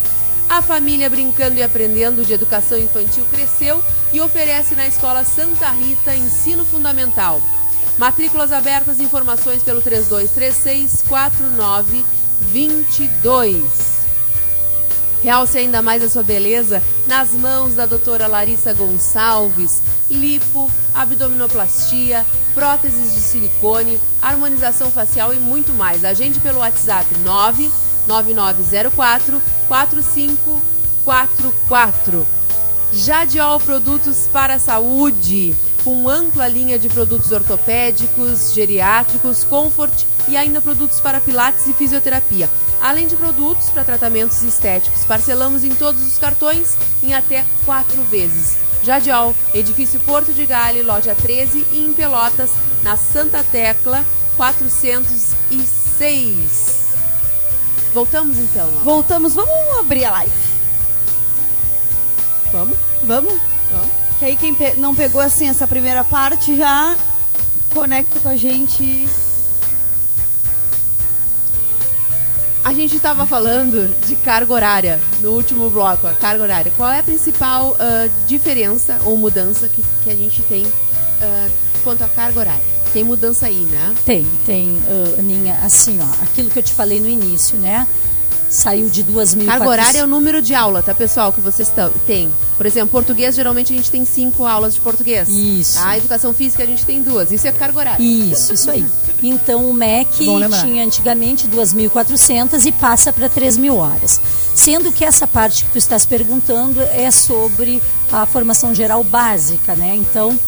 [0.49, 6.15] A família Brincando e Aprendendo de Educação Infantil cresceu e oferece na Escola Santa Rita
[6.15, 7.43] Ensino Fundamental.
[7.99, 13.97] Matrículas abertas, informações pelo 3236 4922.
[15.23, 19.81] Realce ainda mais a sua beleza nas mãos da doutora Larissa Gonçalves.
[20.11, 26.05] Lipo, abdominoplastia, próteses de silicone, harmonização facial e muito mais.
[26.05, 32.27] Agende pelo WhatsApp 99904 4544.
[32.93, 35.57] Jadiol Produtos para a Saúde
[35.87, 42.51] com ampla linha de produtos ortopédicos, geriátricos, comfort e ainda produtos para pilates e fisioterapia.
[42.81, 48.57] Além de produtos para tratamentos estéticos, parcelamos em todos os cartões em até quatro vezes.
[48.83, 52.51] Jadial, edifício Porto de Gale, loja 13 e em Pelotas,
[52.83, 54.05] na Santa Tecla
[54.37, 56.87] 406.
[57.95, 58.69] Voltamos então.
[58.79, 58.81] Ó.
[58.83, 60.33] Voltamos, vamos abrir a live.
[62.51, 62.77] Vamos?
[63.05, 63.41] Vamos?
[63.71, 64.06] Vamos.
[64.19, 66.97] Que aí quem pe- não pegou assim essa primeira parte já
[67.73, 69.07] conecta com a gente.
[72.65, 76.73] A gente estava falando de carga horária no último bloco, a carga horária.
[76.77, 80.67] Qual é a principal ah, diferença ou mudança que, que a gente tem
[81.23, 81.49] ah,
[81.85, 82.77] quanto à carga horária?
[82.93, 83.95] Tem mudança aí, né?
[84.05, 87.87] Tem, tem, ah, Aninha, assim, ó, aquilo que eu te falei no início, né?
[88.49, 89.45] Saiu de 2.400...
[89.45, 91.73] Carga horária é o número de aula, tá, pessoal, que vocês
[92.07, 92.33] têm.
[92.57, 95.29] Por exemplo, português, geralmente a gente tem cinco aulas de português.
[95.29, 95.79] Isso.
[95.81, 97.31] A educação física a gente tem duas.
[97.31, 98.03] Isso é carga horária.
[98.03, 98.85] Isso, isso aí.
[99.23, 100.63] Então o MEC lembrar.
[100.63, 104.21] tinha antigamente 2.400 e passa para 3.000 horas.
[104.55, 109.95] Sendo que essa parte que tu estás perguntando é sobre a formação geral básica, né?
[109.97, 110.39] Então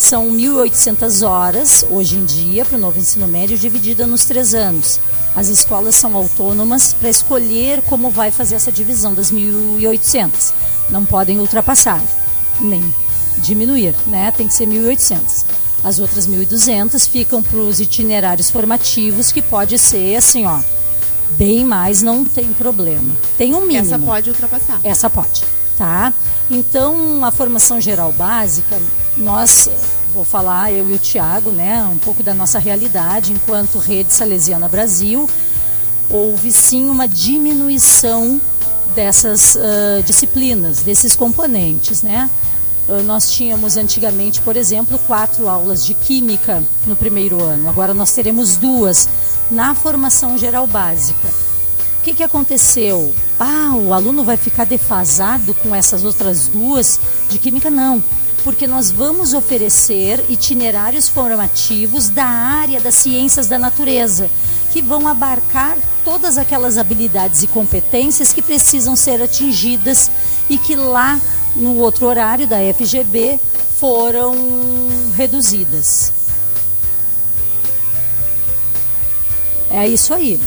[0.00, 4.98] são 1.800 horas hoje em dia para o novo ensino médio dividida nos três anos.
[5.36, 10.54] As escolas são autônomas para escolher como vai fazer essa divisão das 1.800.
[10.88, 12.02] Não podem ultrapassar,
[12.60, 12.82] nem
[13.38, 14.32] diminuir, né?
[14.32, 15.44] Tem que ser 1.800.
[15.84, 20.60] As outras 1.200 ficam para os itinerários formativos, que pode ser assim, ó,
[21.36, 23.14] bem mais, não tem problema.
[23.36, 23.86] Tem um mínimo.
[23.86, 24.80] Essa pode ultrapassar.
[24.82, 25.44] Essa pode,
[25.76, 26.12] tá?
[26.50, 28.76] Então, a formação geral básica,
[29.20, 29.70] nós,
[30.12, 34.68] vou falar, eu e o Tiago, né, um pouco da nossa realidade enquanto Rede Salesiana
[34.68, 35.28] Brasil,
[36.08, 38.40] houve sim uma diminuição
[38.94, 42.28] dessas ah, disciplinas, desses componentes, né?
[42.88, 47.68] Ah, Nós tínhamos antigamente, por exemplo, quatro aulas de química no primeiro ano.
[47.68, 49.08] Agora nós teremos duas
[49.50, 51.28] na formação geral básica.
[51.98, 53.14] O que, que aconteceu?
[53.38, 56.98] Ah, o aluno vai ficar defasado com essas outras duas
[57.28, 57.68] de química?
[57.68, 58.02] Não,
[58.42, 64.30] porque nós vamos oferecer itinerários formativos da área das ciências da natureza,
[64.72, 70.10] que vão abarcar todas aquelas habilidades e competências que precisam ser atingidas
[70.48, 71.20] e que lá
[71.54, 73.38] no outro horário da FGB
[73.78, 74.34] foram
[75.16, 76.12] reduzidas.
[79.70, 80.40] É isso aí.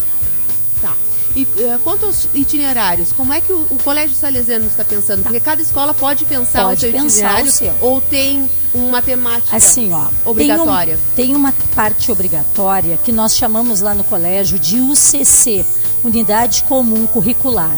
[1.33, 1.39] Tá.
[1.39, 5.23] E eh, quanto aos itinerários, como é que o, o Colégio Salesiano está pensando?
[5.23, 6.65] Porque cada escola pode pensar Tá.
[6.65, 7.73] Pode o seu pensar itinerário o seu.
[7.81, 10.97] ou tem uma temática Assim, ó, obrigatória.
[11.15, 15.65] Tem, um- tem uma parte obrigatória que nós chamamos lá no colégio de UCC,
[16.03, 17.75] Unidade Comum Curricular.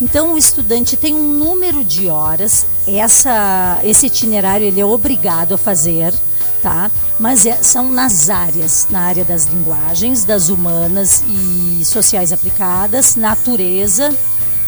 [0.00, 5.58] Então o estudante tem um número de horas, essa, esse itinerário ele é obrigado a
[5.58, 6.12] fazer,
[6.66, 6.90] tá?
[7.16, 14.12] Mas é- são nas áreas, na área das linguagens, das humanas e sociais aplicadas, natureza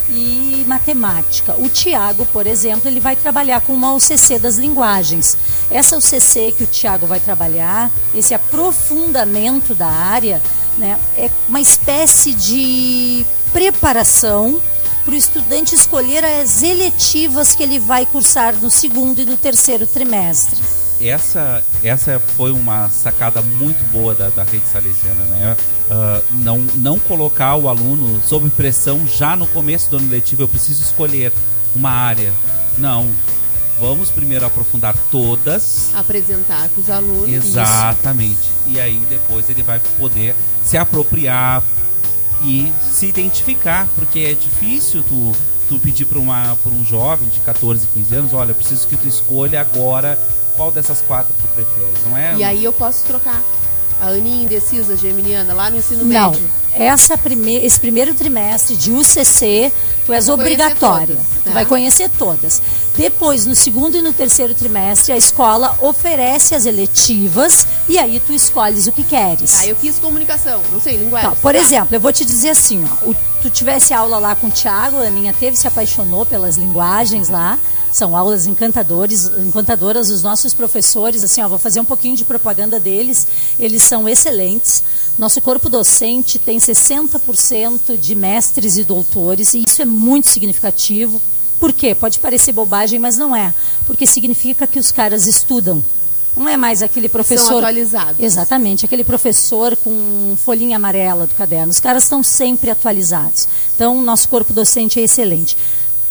[0.09, 1.57] e matemática.
[1.59, 5.37] O Tiago, por exemplo, ele vai trabalhar com uma UCC das linguagens.
[5.73, 10.41] Essa UCC que o Tiago vai trabalhar, esse aprofundamento da área,
[10.79, 14.61] né, é uma espécie de preparação
[15.05, 19.85] para o estudante escolher as eletivas que ele vai cursar no segundo e no terceiro
[19.85, 20.78] trimestre.
[21.01, 25.57] Essa, essa foi uma sacada muito boa da, da rede salesiana, né?
[25.91, 30.49] Ah, não, não colocar o aluno sob pressão já no começo do ano letivo, eu
[30.49, 31.33] preciso escolher
[31.75, 32.33] uma área.
[32.77, 33.09] Não.
[33.81, 35.93] Vamos primeiro aprofundar todas.
[35.95, 37.29] Apresentar para os alunos.
[37.29, 38.51] Exatamente.
[38.67, 40.35] E aí depois ele vai poder
[40.65, 41.63] se apropriar
[42.43, 45.33] e se identificar, porque é difícil tu,
[45.69, 50.19] tu pedir para um jovem de 14, 15 anos, olha, preciso que tu escolha agora
[50.59, 52.35] qual dessas quatro tu prefere, não é?
[52.37, 53.41] E aí eu posso trocar.
[54.01, 56.49] A Aninha indecisa, geminiana, lá no ensino Não, médio.
[56.73, 59.73] essa prime esse primeiro trimestre de UCC,
[60.07, 61.17] tu és obrigatória.
[61.17, 61.51] todas, Tu tá?
[61.51, 62.63] vai conhecer todas.
[62.97, 68.33] Depois, no segundo e no terceiro trimestre, a escola oferece as eletivas e aí tu
[68.33, 69.53] escolhes o que queres.
[69.59, 71.31] Tá, eu quis comunicação, não sei, linguagem.
[71.31, 74.47] Tá, por exemplo, eu vou te dizer assim, ó, o- tu tivesse aula lá com
[74.47, 77.59] o Thiago, a Aninha teve, se apaixonou pelas linguagens lá,
[77.93, 82.79] são aulas encantadores, encantadoras, os nossos professores, assim, ó, vou fazer um pouquinho de propaganda
[82.79, 83.27] deles,
[83.59, 84.83] eles são excelentes.
[85.19, 91.21] Nosso corpo docente tem 60% de mestres e doutores, e isso é muito significativo.
[91.59, 91.95] Por quê?
[91.95, 93.53] Pode parecer bobagem, mas não é.
[93.87, 95.83] Porque significa que os caras estudam.
[96.37, 97.57] Não é mais aquele professor.
[97.57, 98.21] atualizados.
[98.21, 101.71] Exatamente, aquele professor com folhinha amarela do caderno.
[101.71, 103.49] Os caras estão sempre atualizados.
[103.75, 105.57] Então, nosso corpo docente é excelente.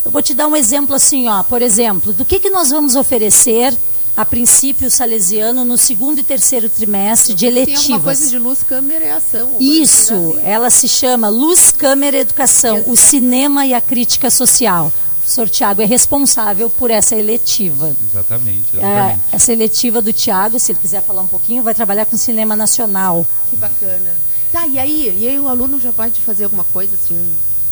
[0.08, 2.96] Eu vou te dar um exemplo assim, ó, por exemplo, do que, que nós vamos
[2.96, 3.76] oferecer
[4.16, 8.04] a princípio salesiano no segundo e terceiro trimestre de Tem alguma eletivas.
[8.04, 9.56] coisa de luz, câmera e ação.
[9.60, 14.88] Isso, ela se chama Luz, Câmera e Educação, o cinema e a crítica social.
[14.88, 17.94] O professor Tiago é responsável por essa eletiva.
[18.10, 19.22] Exatamente, É, exatamente.
[19.34, 23.28] essa eletiva do Tiago, se ele quiser falar um pouquinho, vai trabalhar com cinema nacional.
[23.50, 24.16] Que bacana.
[24.54, 25.14] Tá, e aí?
[25.20, 27.20] E aí o aluno já pode fazer alguma coisa assim?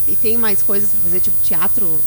[0.08, 2.00] E tem mais coisas pra fazer, tipo teatro?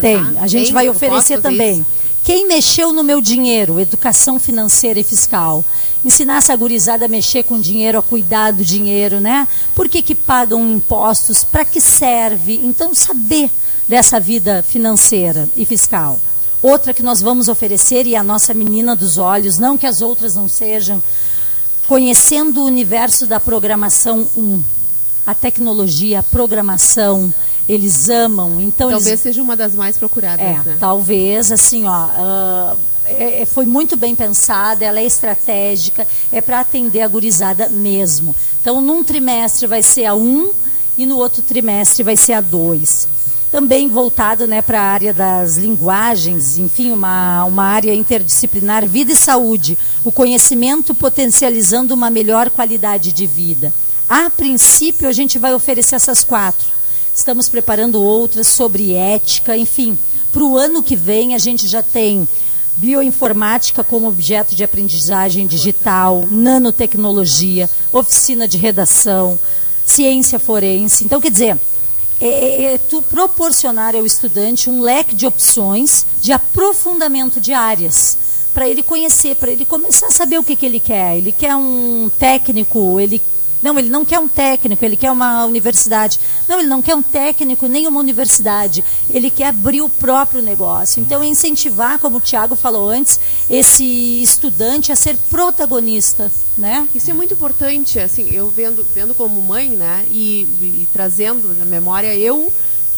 [0.00, 0.42] Tem, Tentar?
[0.42, 0.74] a gente Tem?
[0.74, 1.80] vai oferecer também.
[1.80, 2.02] isso?
[2.24, 5.64] Quem mexeu no meu dinheiro, educação financeira e fiscal.
[6.04, 9.46] Ensinar essa gurizada a mexer com dinheiro, a cuidar do dinheiro, né?
[9.74, 11.42] Por que, que pagam impostos?
[11.42, 12.60] Para que serve?
[12.62, 13.50] Então, saber
[13.88, 16.18] dessa vida financeira e fiscal.
[16.62, 20.36] Outra que nós vamos oferecer, e a nossa menina dos olhos, não que as outras
[20.36, 21.02] não sejam,
[21.88, 24.62] conhecendo o universo da programação 1.
[25.26, 27.32] A tecnologia, a programação,
[27.72, 28.60] eles amam.
[28.60, 30.76] Então Talvez eles seja uma das mais procuradas, é, né?
[30.78, 32.08] talvez, assim, ó,
[33.04, 38.34] é- é- foi muito bem pensada, ela é estratégica, é para atender a gurizada mesmo.
[38.60, 40.50] Então, num trimestre vai ser a 1
[40.96, 43.08] e no outro trimestre vai ser a 2.
[43.50, 49.16] Também voltado né, para a área das linguagens, enfim, uma, uma área interdisciplinar, vida e
[49.16, 53.72] saúde, o conhecimento potencializando uma melhor qualidade de vida.
[54.08, 56.66] A princípio, a gente vai oferecer essas quatro.
[57.14, 59.98] Estamos preparando outras sobre ética, enfim.
[60.32, 62.26] Para o ano que vem, a gente já tem
[62.76, 69.38] bioinformática como objeto de aprendizagem digital, nanotecnologia, oficina de redação,
[69.84, 71.04] ciência forense.
[71.04, 71.58] Então, quer dizer,
[72.18, 78.16] é, é, é tu proporcionar ao estudante um leque de opções de aprofundamento de áreas
[78.54, 81.16] para ele conhecer, para ele começar a saber o que, que ele quer.
[81.18, 83.20] Ele quer um técnico, ele
[83.62, 86.18] não, ele não quer um técnico, ele quer uma universidade.
[86.48, 88.84] Não, ele não quer um técnico nem uma universidade.
[89.08, 91.00] Ele quer abrir o próprio negócio.
[91.00, 93.84] Então, é incentivar, como o Tiago falou antes, esse
[94.22, 96.88] estudante a ser protagonista, né?
[96.94, 101.64] Isso é muito importante, assim, eu vendo, vendo como mãe, né, e, e trazendo na
[101.64, 102.52] memória, eu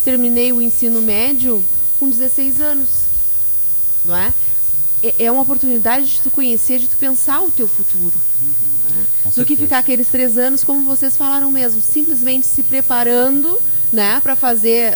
[0.04, 1.64] terminei o ensino médio
[2.00, 2.88] com 16 anos,
[4.04, 4.32] não é?
[5.02, 8.12] É- É uma oportunidade de tu conhecer, de tu pensar o teu futuro.
[9.24, 13.58] Com Do que ficar aqueles três anos, como vocês falaram mesmo, simplesmente se preparando,
[13.92, 14.92] né, para fazer,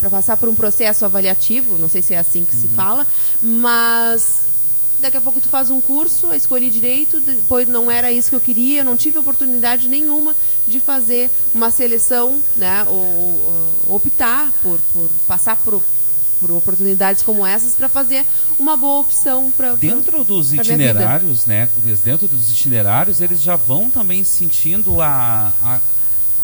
[0.00, 3.06] para passar por um processo avaliativo, não sei se é assim que se fala,
[3.42, 4.48] mas
[5.00, 8.40] daqui a pouco tu faz um curso, escolhi direito, depois não era isso que eu
[8.40, 10.34] queria, não tive oportunidade nenhuma
[10.66, 15.82] de fazer uma seleção, né, ou, ou optar por, por passar por,
[16.40, 18.24] por oportunidades como essas para fazer
[18.58, 21.68] uma boa opção para Dentro dos pra itinerários, né?
[22.04, 25.80] Dentro dos itinerários, eles já vão também sentindo a, a,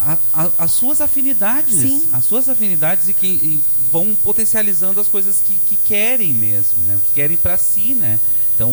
[0.07, 1.75] a- a- as suas afinidades.
[1.81, 2.03] Sim.
[2.13, 6.99] As suas afinidades e, que, e vão potencializando as coisas que, que querem mesmo, né?
[7.09, 8.19] Que querem para si, né?
[8.55, 8.73] Então,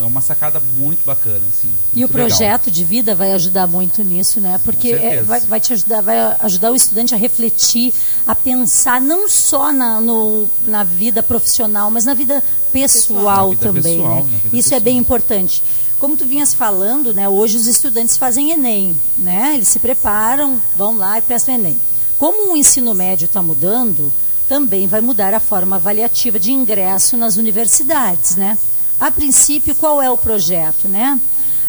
[0.00, 1.70] é uma sacada muito bacana, assim.
[1.94, 2.28] E o muito legal.
[2.28, 4.60] projeto de vida vai ajudar muito nisso, né?
[4.62, 7.94] Porque é, vai, vai te ajudar, vai ajudar o estudante a refletir,
[8.26, 13.66] a pensar não só na, no- na vida profissional, mas na vida pessoal, Na vida
[13.68, 13.96] também.
[13.96, 14.40] pessoal, né?
[14.52, 15.62] Isso é bem importante.
[15.98, 17.26] Como tu vinhas falando, né?
[17.26, 19.52] Hoje os estudantes fazem Enem, né?
[19.54, 21.78] Eles se preparam, vão lá e prestam Enem.
[22.18, 24.12] Como o ensino médio está mudando,
[24.46, 28.58] também vai mudar a forma avaliativa de ingresso nas universidades, né?
[29.04, 31.20] A princípio, qual é o projeto, né?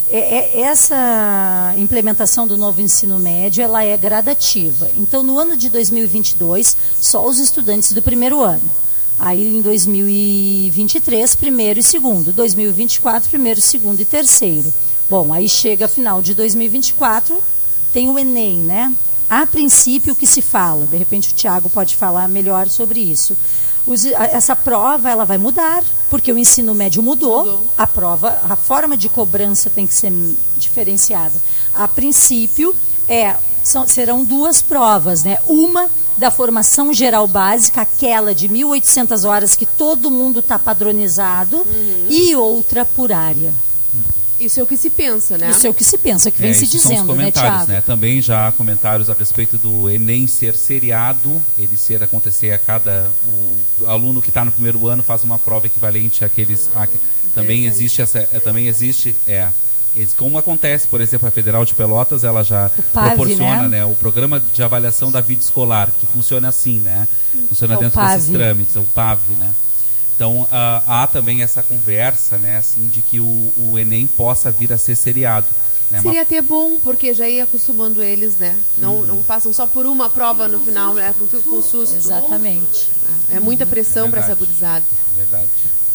[0.10, 4.90] É- é- essa implementação do novo ensino médio ela é gradativa.
[4.96, 8.62] Então, no ano de 2022, só os estudantes do primeiro ano.
[9.20, 12.32] Aí, em 2023, primeiro e segundo.
[12.32, 14.74] 2024, primeiro, segundo e terceiro.
[15.10, 17.38] Bom, aí chega final de 2024,
[17.92, 18.94] tem o Enem, né?
[19.30, 20.86] A princípio, o que se fala?
[20.86, 23.36] De repente, o Tiago pode falar melhor sobre isso.
[23.86, 28.96] Os- essa prova ela vai mudar, porque o ensino médio mudou, a prova, a forma
[28.96, 30.12] de cobrança tem que ser
[30.58, 31.34] diferenciada.
[31.74, 32.76] A princípio,
[33.10, 35.40] é, são- serão duas provas, né?
[35.48, 35.88] Uma
[36.18, 41.66] da formação geral básica, aquela de 1.800 horas que todo mundo está padronizado,
[42.10, 43.54] e outra por área.
[44.40, 45.50] Isso é o que se pensa, né?
[45.50, 47.22] Isso é o que se pensa, que vem É, se esses são os dizendo, né,
[47.24, 47.72] comentários, Tiago?
[47.72, 47.82] né?
[47.86, 53.08] Também já há comentários a respeito do Enem ser seriado, ele ser acontecer a cada
[53.82, 56.70] o aluno que está no primeiro ano faz uma prova equivalente àqueles.
[56.76, 56.88] a-
[57.34, 59.48] também existe essa, é, também existe é
[60.18, 63.78] como acontece, por exemplo, a Federal de Pelotas, ela já PAV, proporciona, né?
[63.78, 63.86] né?
[63.86, 67.08] o programa de avaliação da vida escolar, que funciona assim, né?
[67.48, 68.34] Funciona É dentro desses PAV.
[68.38, 69.52] trâmites, é o PAV, né?
[70.16, 74.72] Então ah, há também essa conversa, né, assim, de que o, o Enem possa vir
[74.72, 75.46] a ser seriado.
[75.92, 76.02] Né?
[76.02, 78.56] Seria até bom, porque já ia acostumando eles, né?
[78.78, 79.06] Não, Uhum.
[79.06, 81.14] não passam só por uma prova no final, né?
[81.20, 81.96] Não fico com susto.
[81.96, 82.90] Exatamente.
[83.30, 84.84] É muita pressão É para essa gurizada.
[85.16, 85.48] Verdade.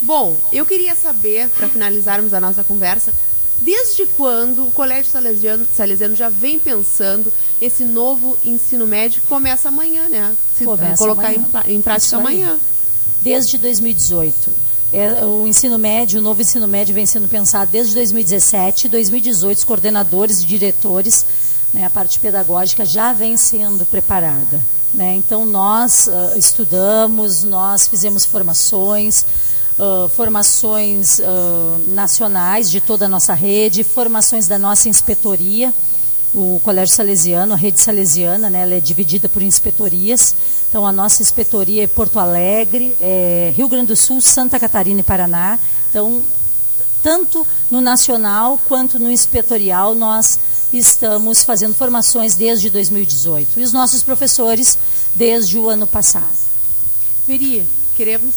[0.02, 3.12] Bom, eu queria saber, para finalizarmos a nossa conversa,
[3.60, 9.68] desde quando o Colégio Salesiano, Salesiano já vem pensando esse novo ensino médio que começa
[9.68, 10.32] amanhã, né?
[10.56, 11.44] Se Começa colocar amanhã.
[11.66, 12.20] em, em prática Isso aí.
[12.20, 12.58] amanhã.
[13.22, 14.50] Desde 2018.
[14.92, 18.88] É, o ensino médio, o novo ensino médio vem sendo pensado desde 2017.
[18.88, 21.24] 2018, os coordenadores e diretores,
[21.72, 24.60] né, a parte pedagógica já vem sendo preparada.
[24.92, 25.14] né?
[25.14, 29.24] Então, nós ah, estudamos, nós fizemos formações,
[29.78, 35.72] ah, formações ah, nacionais de toda a nossa rede, formações da nossa inspetoria
[36.34, 40.34] o Colégio Salesiano, a rede salesiana, né, ela é dividida por inspetorias.
[40.68, 45.02] Então, a nossa inspetoria é Porto Alegre, é Rio Grande do Sul, Santa Catarina e
[45.02, 45.58] Paraná.
[45.88, 46.22] Então,
[47.02, 50.38] tanto no nacional quanto no inspetorial, nós
[50.72, 53.58] estamos fazendo formações desde 2018.
[53.58, 54.78] E os nossos professores
[55.16, 56.30] desde o ano passado.
[57.26, 57.66] Veri,
[57.96, 58.34] queremos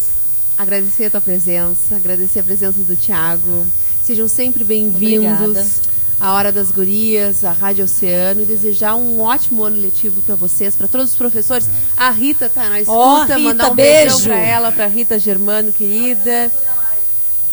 [0.58, 3.68] agradecer a tua presença, agradecer a presença do Tiago.
[4.04, 4.98] Sejam sempre Obrigada.
[4.98, 5.82] bem-vindos
[6.24, 10.74] à Hora das Gurias, à Rádio Oceano e desejar um ótimo ano letivo para vocês,
[10.74, 11.70] para todos os professores.
[11.98, 14.16] A Rita tá na escuta, Ó, Rita, mandar um beijo.
[14.16, 16.50] beijão para ela, para Rita Germano, querida.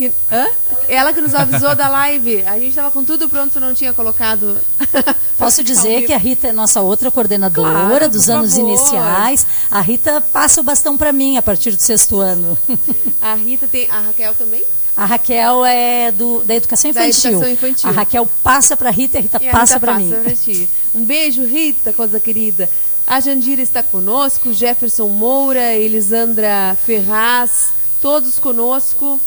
[0.00, 0.46] Que- hã?
[0.88, 2.42] Ela que nos avisou da live.
[2.46, 4.56] A gente estava com tudo pronto, não tinha colocado.
[5.36, 8.66] Posso dizer que a Rita é nossa outra coordenadora Claro, dos anos favor.
[8.70, 9.46] iniciais.
[9.70, 12.56] A Rita passa o bastão para mim a partir do sexto ano.
[13.20, 13.90] A Rita tem.
[13.90, 14.62] A Raquel também?
[14.96, 17.30] A Raquel é do, da educação Da infantil.
[17.32, 17.90] educação infantil.
[17.90, 20.14] A Raquel passa para a Rita e a Rita E a passa para mim.
[20.24, 20.66] pra ti.
[20.94, 22.68] Um beijo, Rita, coisa querida.
[23.06, 27.66] A Jandira está conosco, Jefferson Moura, Elisandra Ferraz,
[28.00, 29.20] todos conosco.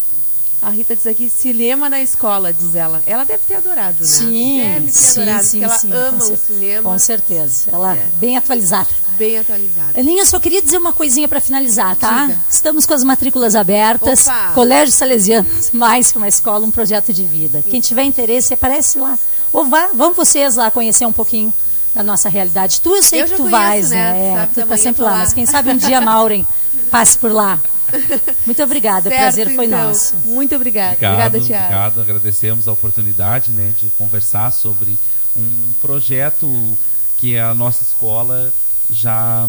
[0.66, 3.04] A Rita diz aqui, cinema na escola, diz ela.
[3.06, 4.06] Ela deve ter adorado, né?
[4.06, 6.90] Sim, deve ter sim, adorado, sim, ela sim, ama com o cinema.
[6.92, 7.70] Com certeza.
[7.72, 8.06] Ela É.
[8.16, 8.90] bem atualizada.
[9.18, 10.00] Bem atualizada.
[10.00, 12.28] Aninha, só queria dizer uma coisinha para finalizar, tá?
[12.28, 12.42] Diga.
[12.50, 14.26] Estamos com as matrículas abertas.
[14.28, 14.52] Opa!
[14.56, 17.62] Colégio Salesiano, mais que uma escola, um projeto de vida.
[17.70, 19.20] Quem tiver interesse, aparece lá.
[19.52, 21.54] Ou vá, vão vocês lá conhecer um pouquinho
[21.94, 22.80] da nossa realidade.
[22.82, 24.14] Tu, eu sei Eu que tu conheço, vais, né?
[24.14, 24.44] né?
[24.44, 25.12] É, tu tá sempre lá.
[25.12, 25.18] lá.
[25.20, 26.48] Mas quem sabe um dia, Maureen,
[26.90, 27.60] passe por lá.
[28.46, 29.88] Muito obrigada, o Certo, prazer foi então.
[29.88, 30.16] nosso.
[30.26, 30.94] Muito obrigada.
[30.94, 31.64] Obrigado, obrigada, Tiago.
[31.66, 32.02] obrigado.
[32.02, 34.98] Agradecemos a oportunidade né, de conversar sobre
[35.36, 36.78] um projeto
[37.18, 38.52] que a nossa escola
[38.90, 39.48] já,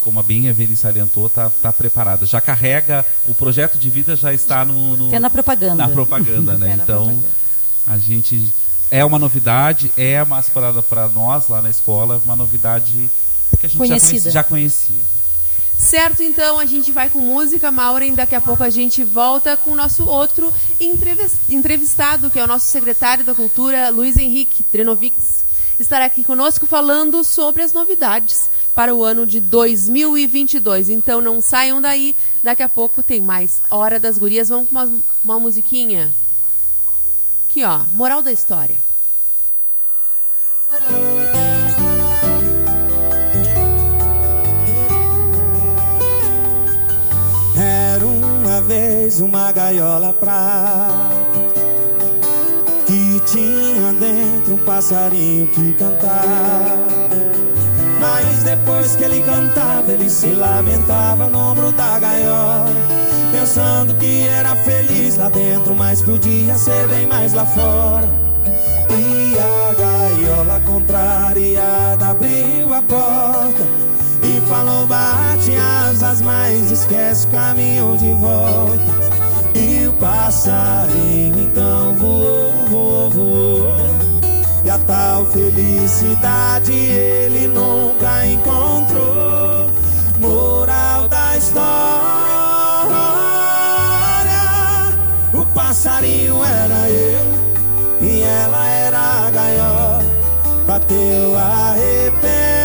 [0.00, 2.24] como a bem a Veli salientou, está tá preparada.
[2.26, 5.74] Já carrega, o projeto de vida já está no, no- Até na propaganda.
[5.74, 6.66] Na propaganda, né?
[6.72, 7.28] Até na então, propaganda.
[7.86, 8.52] a gente
[8.90, 10.72] é uma novidade, é mais para
[11.12, 13.10] nós lá na escola, uma novidade
[13.58, 14.30] que a gente já.
[14.30, 15.00] Já conhecia.
[15.78, 18.14] Certo, então a gente vai com música, Maureen.
[18.14, 22.46] Daqui a pouco a gente volta com o nosso outro entrevis- entrevistado, que é o
[22.46, 25.44] nosso secretário da Cultura, Luiz Henrique Drenovics.
[25.78, 30.88] Estará aqui conosco falando sobre as novidades para o ano de 2022.
[30.88, 34.48] Então não saiam daí, daqui a pouco tem mais Hora das Gurias.
[34.48, 34.90] Vamos com uma,
[35.24, 36.12] uma musiquinha.
[37.50, 38.78] Aqui, ó, moral da história.
[47.96, 51.16] Era uma vez uma gaiola prata
[52.84, 56.76] que tinha dentro um passarinho que cantava.
[57.98, 62.68] Mas depois que ele cantava, ele se lamentava no ombro da gaiola,
[63.32, 68.08] pensando que era feliz lá dentro, mas podia ser bem mais lá fora.
[68.90, 73.85] E a gaiola contrariada abriu a porta
[74.46, 79.06] falou: bate asas, mas esquece o caminho de volta.
[79.54, 83.76] E o passarinho então voou, voou, voou.
[84.64, 89.70] E a tal felicidade ele nunca encontrou.
[90.18, 91.86] Moral da história:
[95.34, 97.26] o passarinho era eu
[98.00, 100.04] e ela era a gaiola.
[100.66, 102.55] Bateu arrependimento.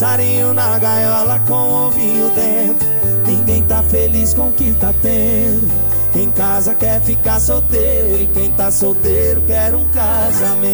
[0.00, 2.88] Passarinho na gaiola com ovinho dentro.
[3.26, 5.68] Ninguém tá feliz com o que tá tendo.
[6.14, 8.22] Quem casa quer ficar solteiro.
[8.22, 10.70] E quem tá solteiro quer um casamento.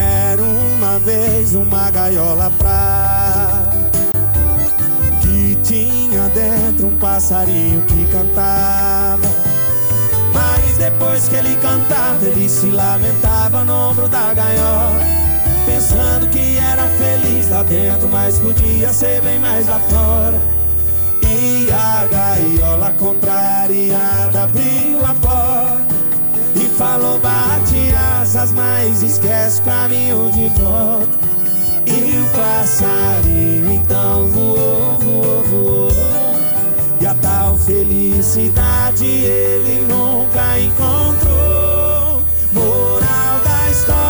[0.00, 3.33] Era uma vez uma gaiola pra
[6.34, 9.28] dentro um passarinho que cantava.
[10.32, 15.00] Mas depois que ele cantava, ele se lamentava no ombro da gaiola,
[15.64, 20.40] pensando que era feliz lá dentro, mas podia ser bem mais lá fora.
[21.22, 25.94] E a gaiola contrariada abriu a porta
[26.56, 31.24] e falou: bate asas, mas esquece o caminho de volta.
[31.86, 36.13] E o passarinho então voou, voou, voou.
[37.04, 42.22] E a tal felicidade ele nunca encontrou.
[42.50, 44.00] Moral da história: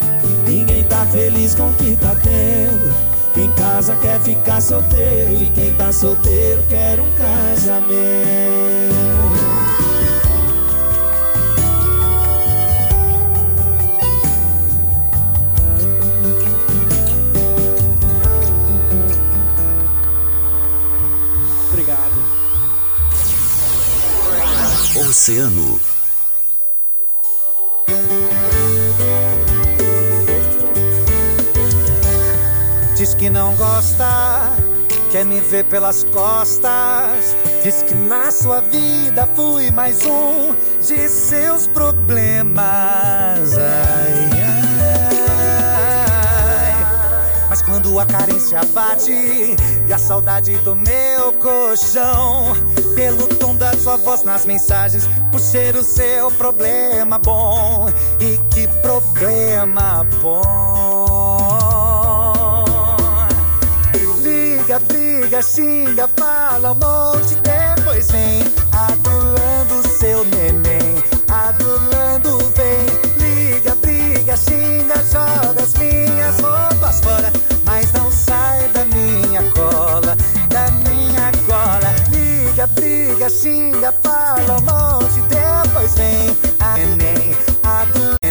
[0.47, 3.14] Ninguém tá feliz com o que tá tendo.
[3.36, 8.56] Quem casa quer ficar solteiro e quem tá solteiro quer um casamento.
[25.10, 25.95] Oceano.
[33.06, 34.51] Diz que não gosta,
[35.12, 37.36] quer me ver pelas costas.
[37.62, 42.58] Diz que na sua vida fui mais um de seus problemas.
[43.60, 44.30] Ai,
[45.22, 45.95] ai.
[47.47, 49.56] Mas quando a carência bate
[49.88, 52.56] e a saudade do meu colchão,
[52.95, 57.88] pelo tom da sua voz nas mensagens, por ser o seu problema bom.
[58.20, 60.85] E que problema bom.
[65.26, 72.86] Briga, xinga, fala um monte, depois vem adulando seu neném, adulando vem.
[73.18, 77.34] Liga, briga, xinga, joga as minhas roupas fora,
[77.66, 80.16] mas não sai da minha cola,
[80.50, 81.96] da minha cola.
[82.12, 88.25] Liga, briga, xinga, fala um monte, depois vem a neném, adu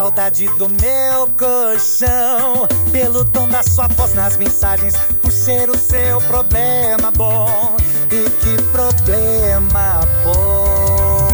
[0.00, 6.18] saudade do meu colchão, pelo tom da sua voz nas mensagens, por ser o seu
[6.22, 7.76] problema bom.
[8.10, 11.28] E que problema bom.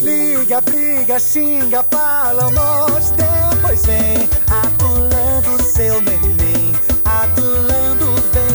[0.00, 4.26] Liga, briga, xinga, fala um monte, depois vem
[4.64, 6.72] adulando seu neném,
[7.04, 8.54] adulando vem.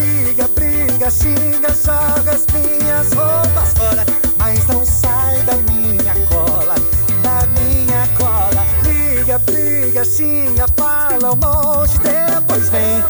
[0.00, 3.29] Liga, briga, xinga, joga as minhas roupas
[9.50, 13.02] Briga, xinga, fala um monte, depois vem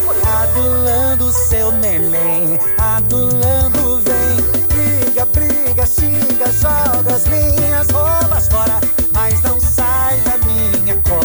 [0.42, 5.04] adulando seu neném, adulando vem.
[5.04, 8.80] Liga, briga, xinga, joga as minhas roupas fora,
[9.12, 11.19] mas não sai da minha cola,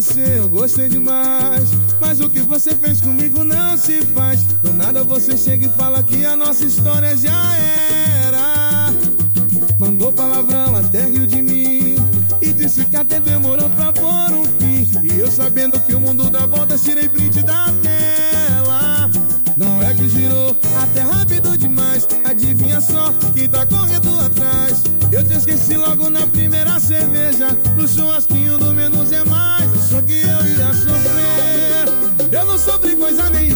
[0.00, 1.68] você eu gostei demais.
[2.00, 4.42] Mas o que você fez comigo não se faz.
[4.62, 7.54] Do nada você chega e fala que a nossa história já
[8.24, 8.92] era.
[9.78, 11.96] Mandou palavrão até riu de mim.
[12.40, 14.88] E disse que até demorou pra pôr um fim.
[15.02, 19.10] E eu sabendo que o mundo dá voltas, tirei print da tela.
[19.54, 22.08] Não é que girou até rápido demais.
[22.24, 24.82] Adivinha só quem tá correndo atrás.
[25.12, 27.48] Eu te esqueci logo na primeira cerveja.
[27.76, 28.69] No churrasquinho do
[32.60, 33.49] sofri coisa nenhuma.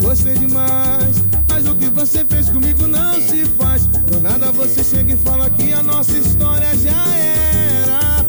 [0.00, 1.16] Gostei demais.
[1.48, 3.86] Mas o que você fez comigo não se faz.
[3.86, 8.24] Do nada você chega e fala que a nossa história já era.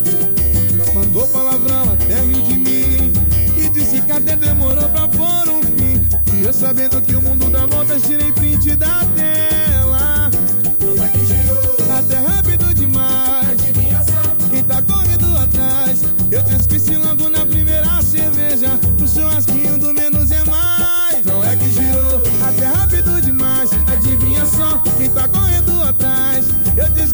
[0.93, 3.13] Mandou palavrão até riu de mim.
[3.57, 6.07] E disse que até demorou pra pôr um fim.
[6.37, 10.31] E eu sabendo que o mundo dá voltas, tirei print da tela.
[11.97, 13.57] Até rápido demais.
[14.51, 16.03] Quem tá correndo atrás?
[16.31, 18.79] Eu te esqueci logo na primeira cerveja.
[19.01, 19.56] O churrasquinho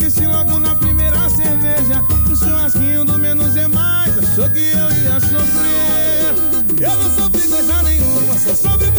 [0.05, 2.03] Esqueci logo na primeira cerveja.
[2.29, 4.11] O churrasquinho do menos é mais.
[4.17, 6.35] Achou que eu ia sofrer?
[6.77, 8.37] Eu não sofri coisa nenhuma.
[8.37, 8.91] Só sofre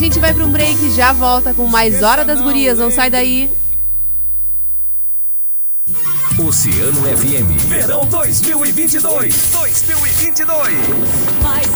[0.00, 2.78] gente vai para um break e já volta com mais Hora das Gurias.
[2.78, 3.50] Não sai daí.
[6.38, 7.68] Oceano FM.
[7.68, 9.50] Verão 2022.
[9.52, 10.78] 2022.
[11.42, 11.66] Mas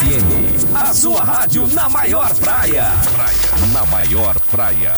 [0.00, 0.74] FM.
[0.74, 2.86] A sua rádio na maior praia.
[3.14, 3.72] Praia.
[3.74, 4.94] Na maior praia.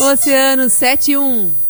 [0.00, 1.67] Oceano 71.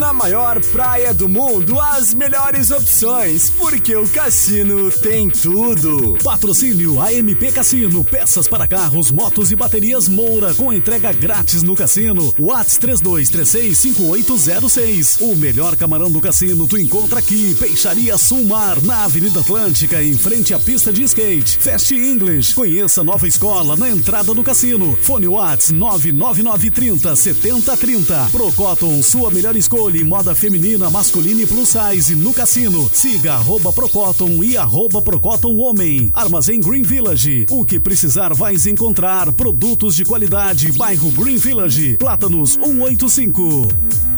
[0.00, 6.16] Na maior praia do mundo, as melhores opções, porque o cassino tem tudo.
[6.24, 12.34] Patrocínio AMP Cassino, peças para carros, motos e baterias Moura, com entrega grátis no cassino.
[12.40, 15.20] Whats 32365806.
[15.20, 17.54] O melhor camarão do cassino tu encontra aqui.
[17.56, 21.58] Peixaria Sulmar, na Avenida Atlântica, em frente à pista de skate.
[21.58, 24.98] Fast English, conheça a nova escola na entrada do cassino.
[25.02, 28.30] Fone Whats 99930 7030.
[28.32, 32.88] Procotton, sua melhor escolha moda feminina, masculina e plus size no cassino.
[32.92, 36.10] Siga arroba Procotton e arroba Procotton Homem.
[36.14, 37.46] Armazém Green Village.
[37.50, 39.32] O que precisar vais encontrar.
[39.32, 40.72] Produtos de qualidade.
[40.72, 41.96] Bairro Green Village.
[41.98, 44.09] Plátanos 185.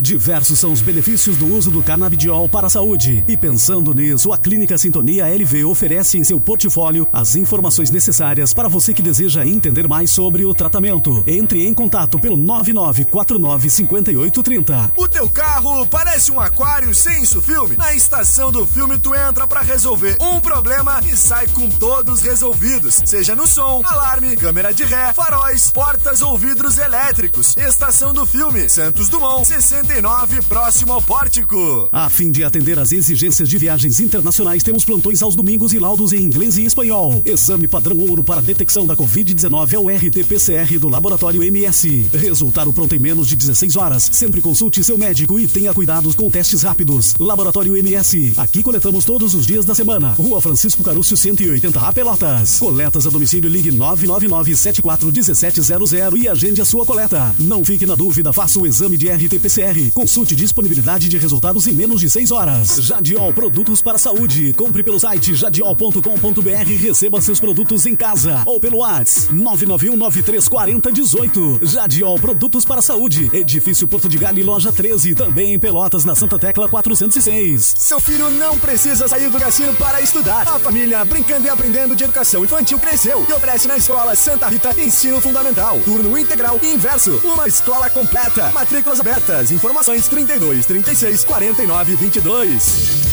[0.00, 3.22] Diversos são os benefícios do uso do canabidiol para a saúde.
[3.28, 8.66] E pensando nisso, a Clínica Sintonia LV oferece em seu portfólio as informações necessárias para
[8.66, 11.22] você que deseja entender mais sobre o tratamento.
[11.26, 14.92] Entre em contato pelo 99495830.
[14.96, 17.76] O teu carro parece um aquário sem filme?
[17.76, 23.02] Na estação do filme tu entra pra resolver um problema e sai com todos resolvidos,
[23.04, 27.54] seja no som, alarme, câmera de ré, faróis, portas ou vidros elétricos.
[27.56, 29.50] Estação do filme, Santos Dumont,
[29.90, 31.88] 69, próximo ao pórtico.
[31.90, 36.12] A fim de atender às exigências de viagens internacionais, temos plantões aos domingos e laudos
[36.12, 37.20] em inglês e espanhol.
[37.24, 42.08] Exame padrão ouro para detecção da Covid-19 é o RT-PCR do Laboratório MS.
[42.14, 44.08] Resultado pronto em menos de 16 horas.
[44.12, 47.16] Sempre consulte seu médico e tenha cuidados com testes rápidos.
[47.18, 48.34] Laboratório MS.
[48.36, 50.12] Aqui coletamos todos os dias da semana.
[50.12, 52.60] Rua Francisco Carúcio 180A Pelotas.
[52.60, 57.34] Coletas a domicílio ligue 999 741700 e agende a sua coleta.
[57.40, 59.79] Não fique na dúvida, faça o exame de RT-PCR.
[59.94, 62.76] Consulte disponibilidade de resultados em menos de 6 horas.
[62.76, 64.52] Jadiol Produtos para Saúde.
[64.52, 68.42] Compre pelo site jadiol.com.br e receba seus produtos em casa.
[68.44, 71.66] Ou pelo WhatsApp 991934018.
[71.66, 73.30] Jadiol Produtos para Saúde.
[73.32, 75.14] Edifício Porto de Galho, loja 13.
[75.14, 77.74] Também em Pelotas, na Santa Tecla 406.
[77.78, 80.46] Seu filho não precisa sair do cassino para estudar.
[80.46, 84.78] A família Brincando e Aprendendo de Educação Infantil cresceu e oferece na escola Santa Rita
[84.78, 87.18] Ensino Fundamental, turno integral e inverso.
[87.24, 88.50] Uma escola completa.
[88.52, 89.50] Matrículas abertas.
[89.50, 89.69] Informações
[90.08, 93.10] 32 36 49 22.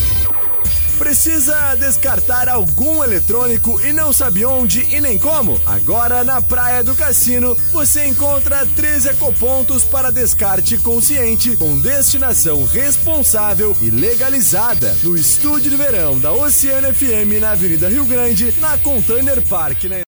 [0.97, 5.62] Precisa descartar algum eletrônico e não sabe onde e nem como?
[5.64, 13.78] Agora na Praia do Cassino você encontra três ecopontos para descarte consciente com destinação responsável
[13.80, 14.97] e legalizada.
[15.03, 20.01] No estúdio de verão da Oceano FM na Avenida Rio Grande, na Container Park, né?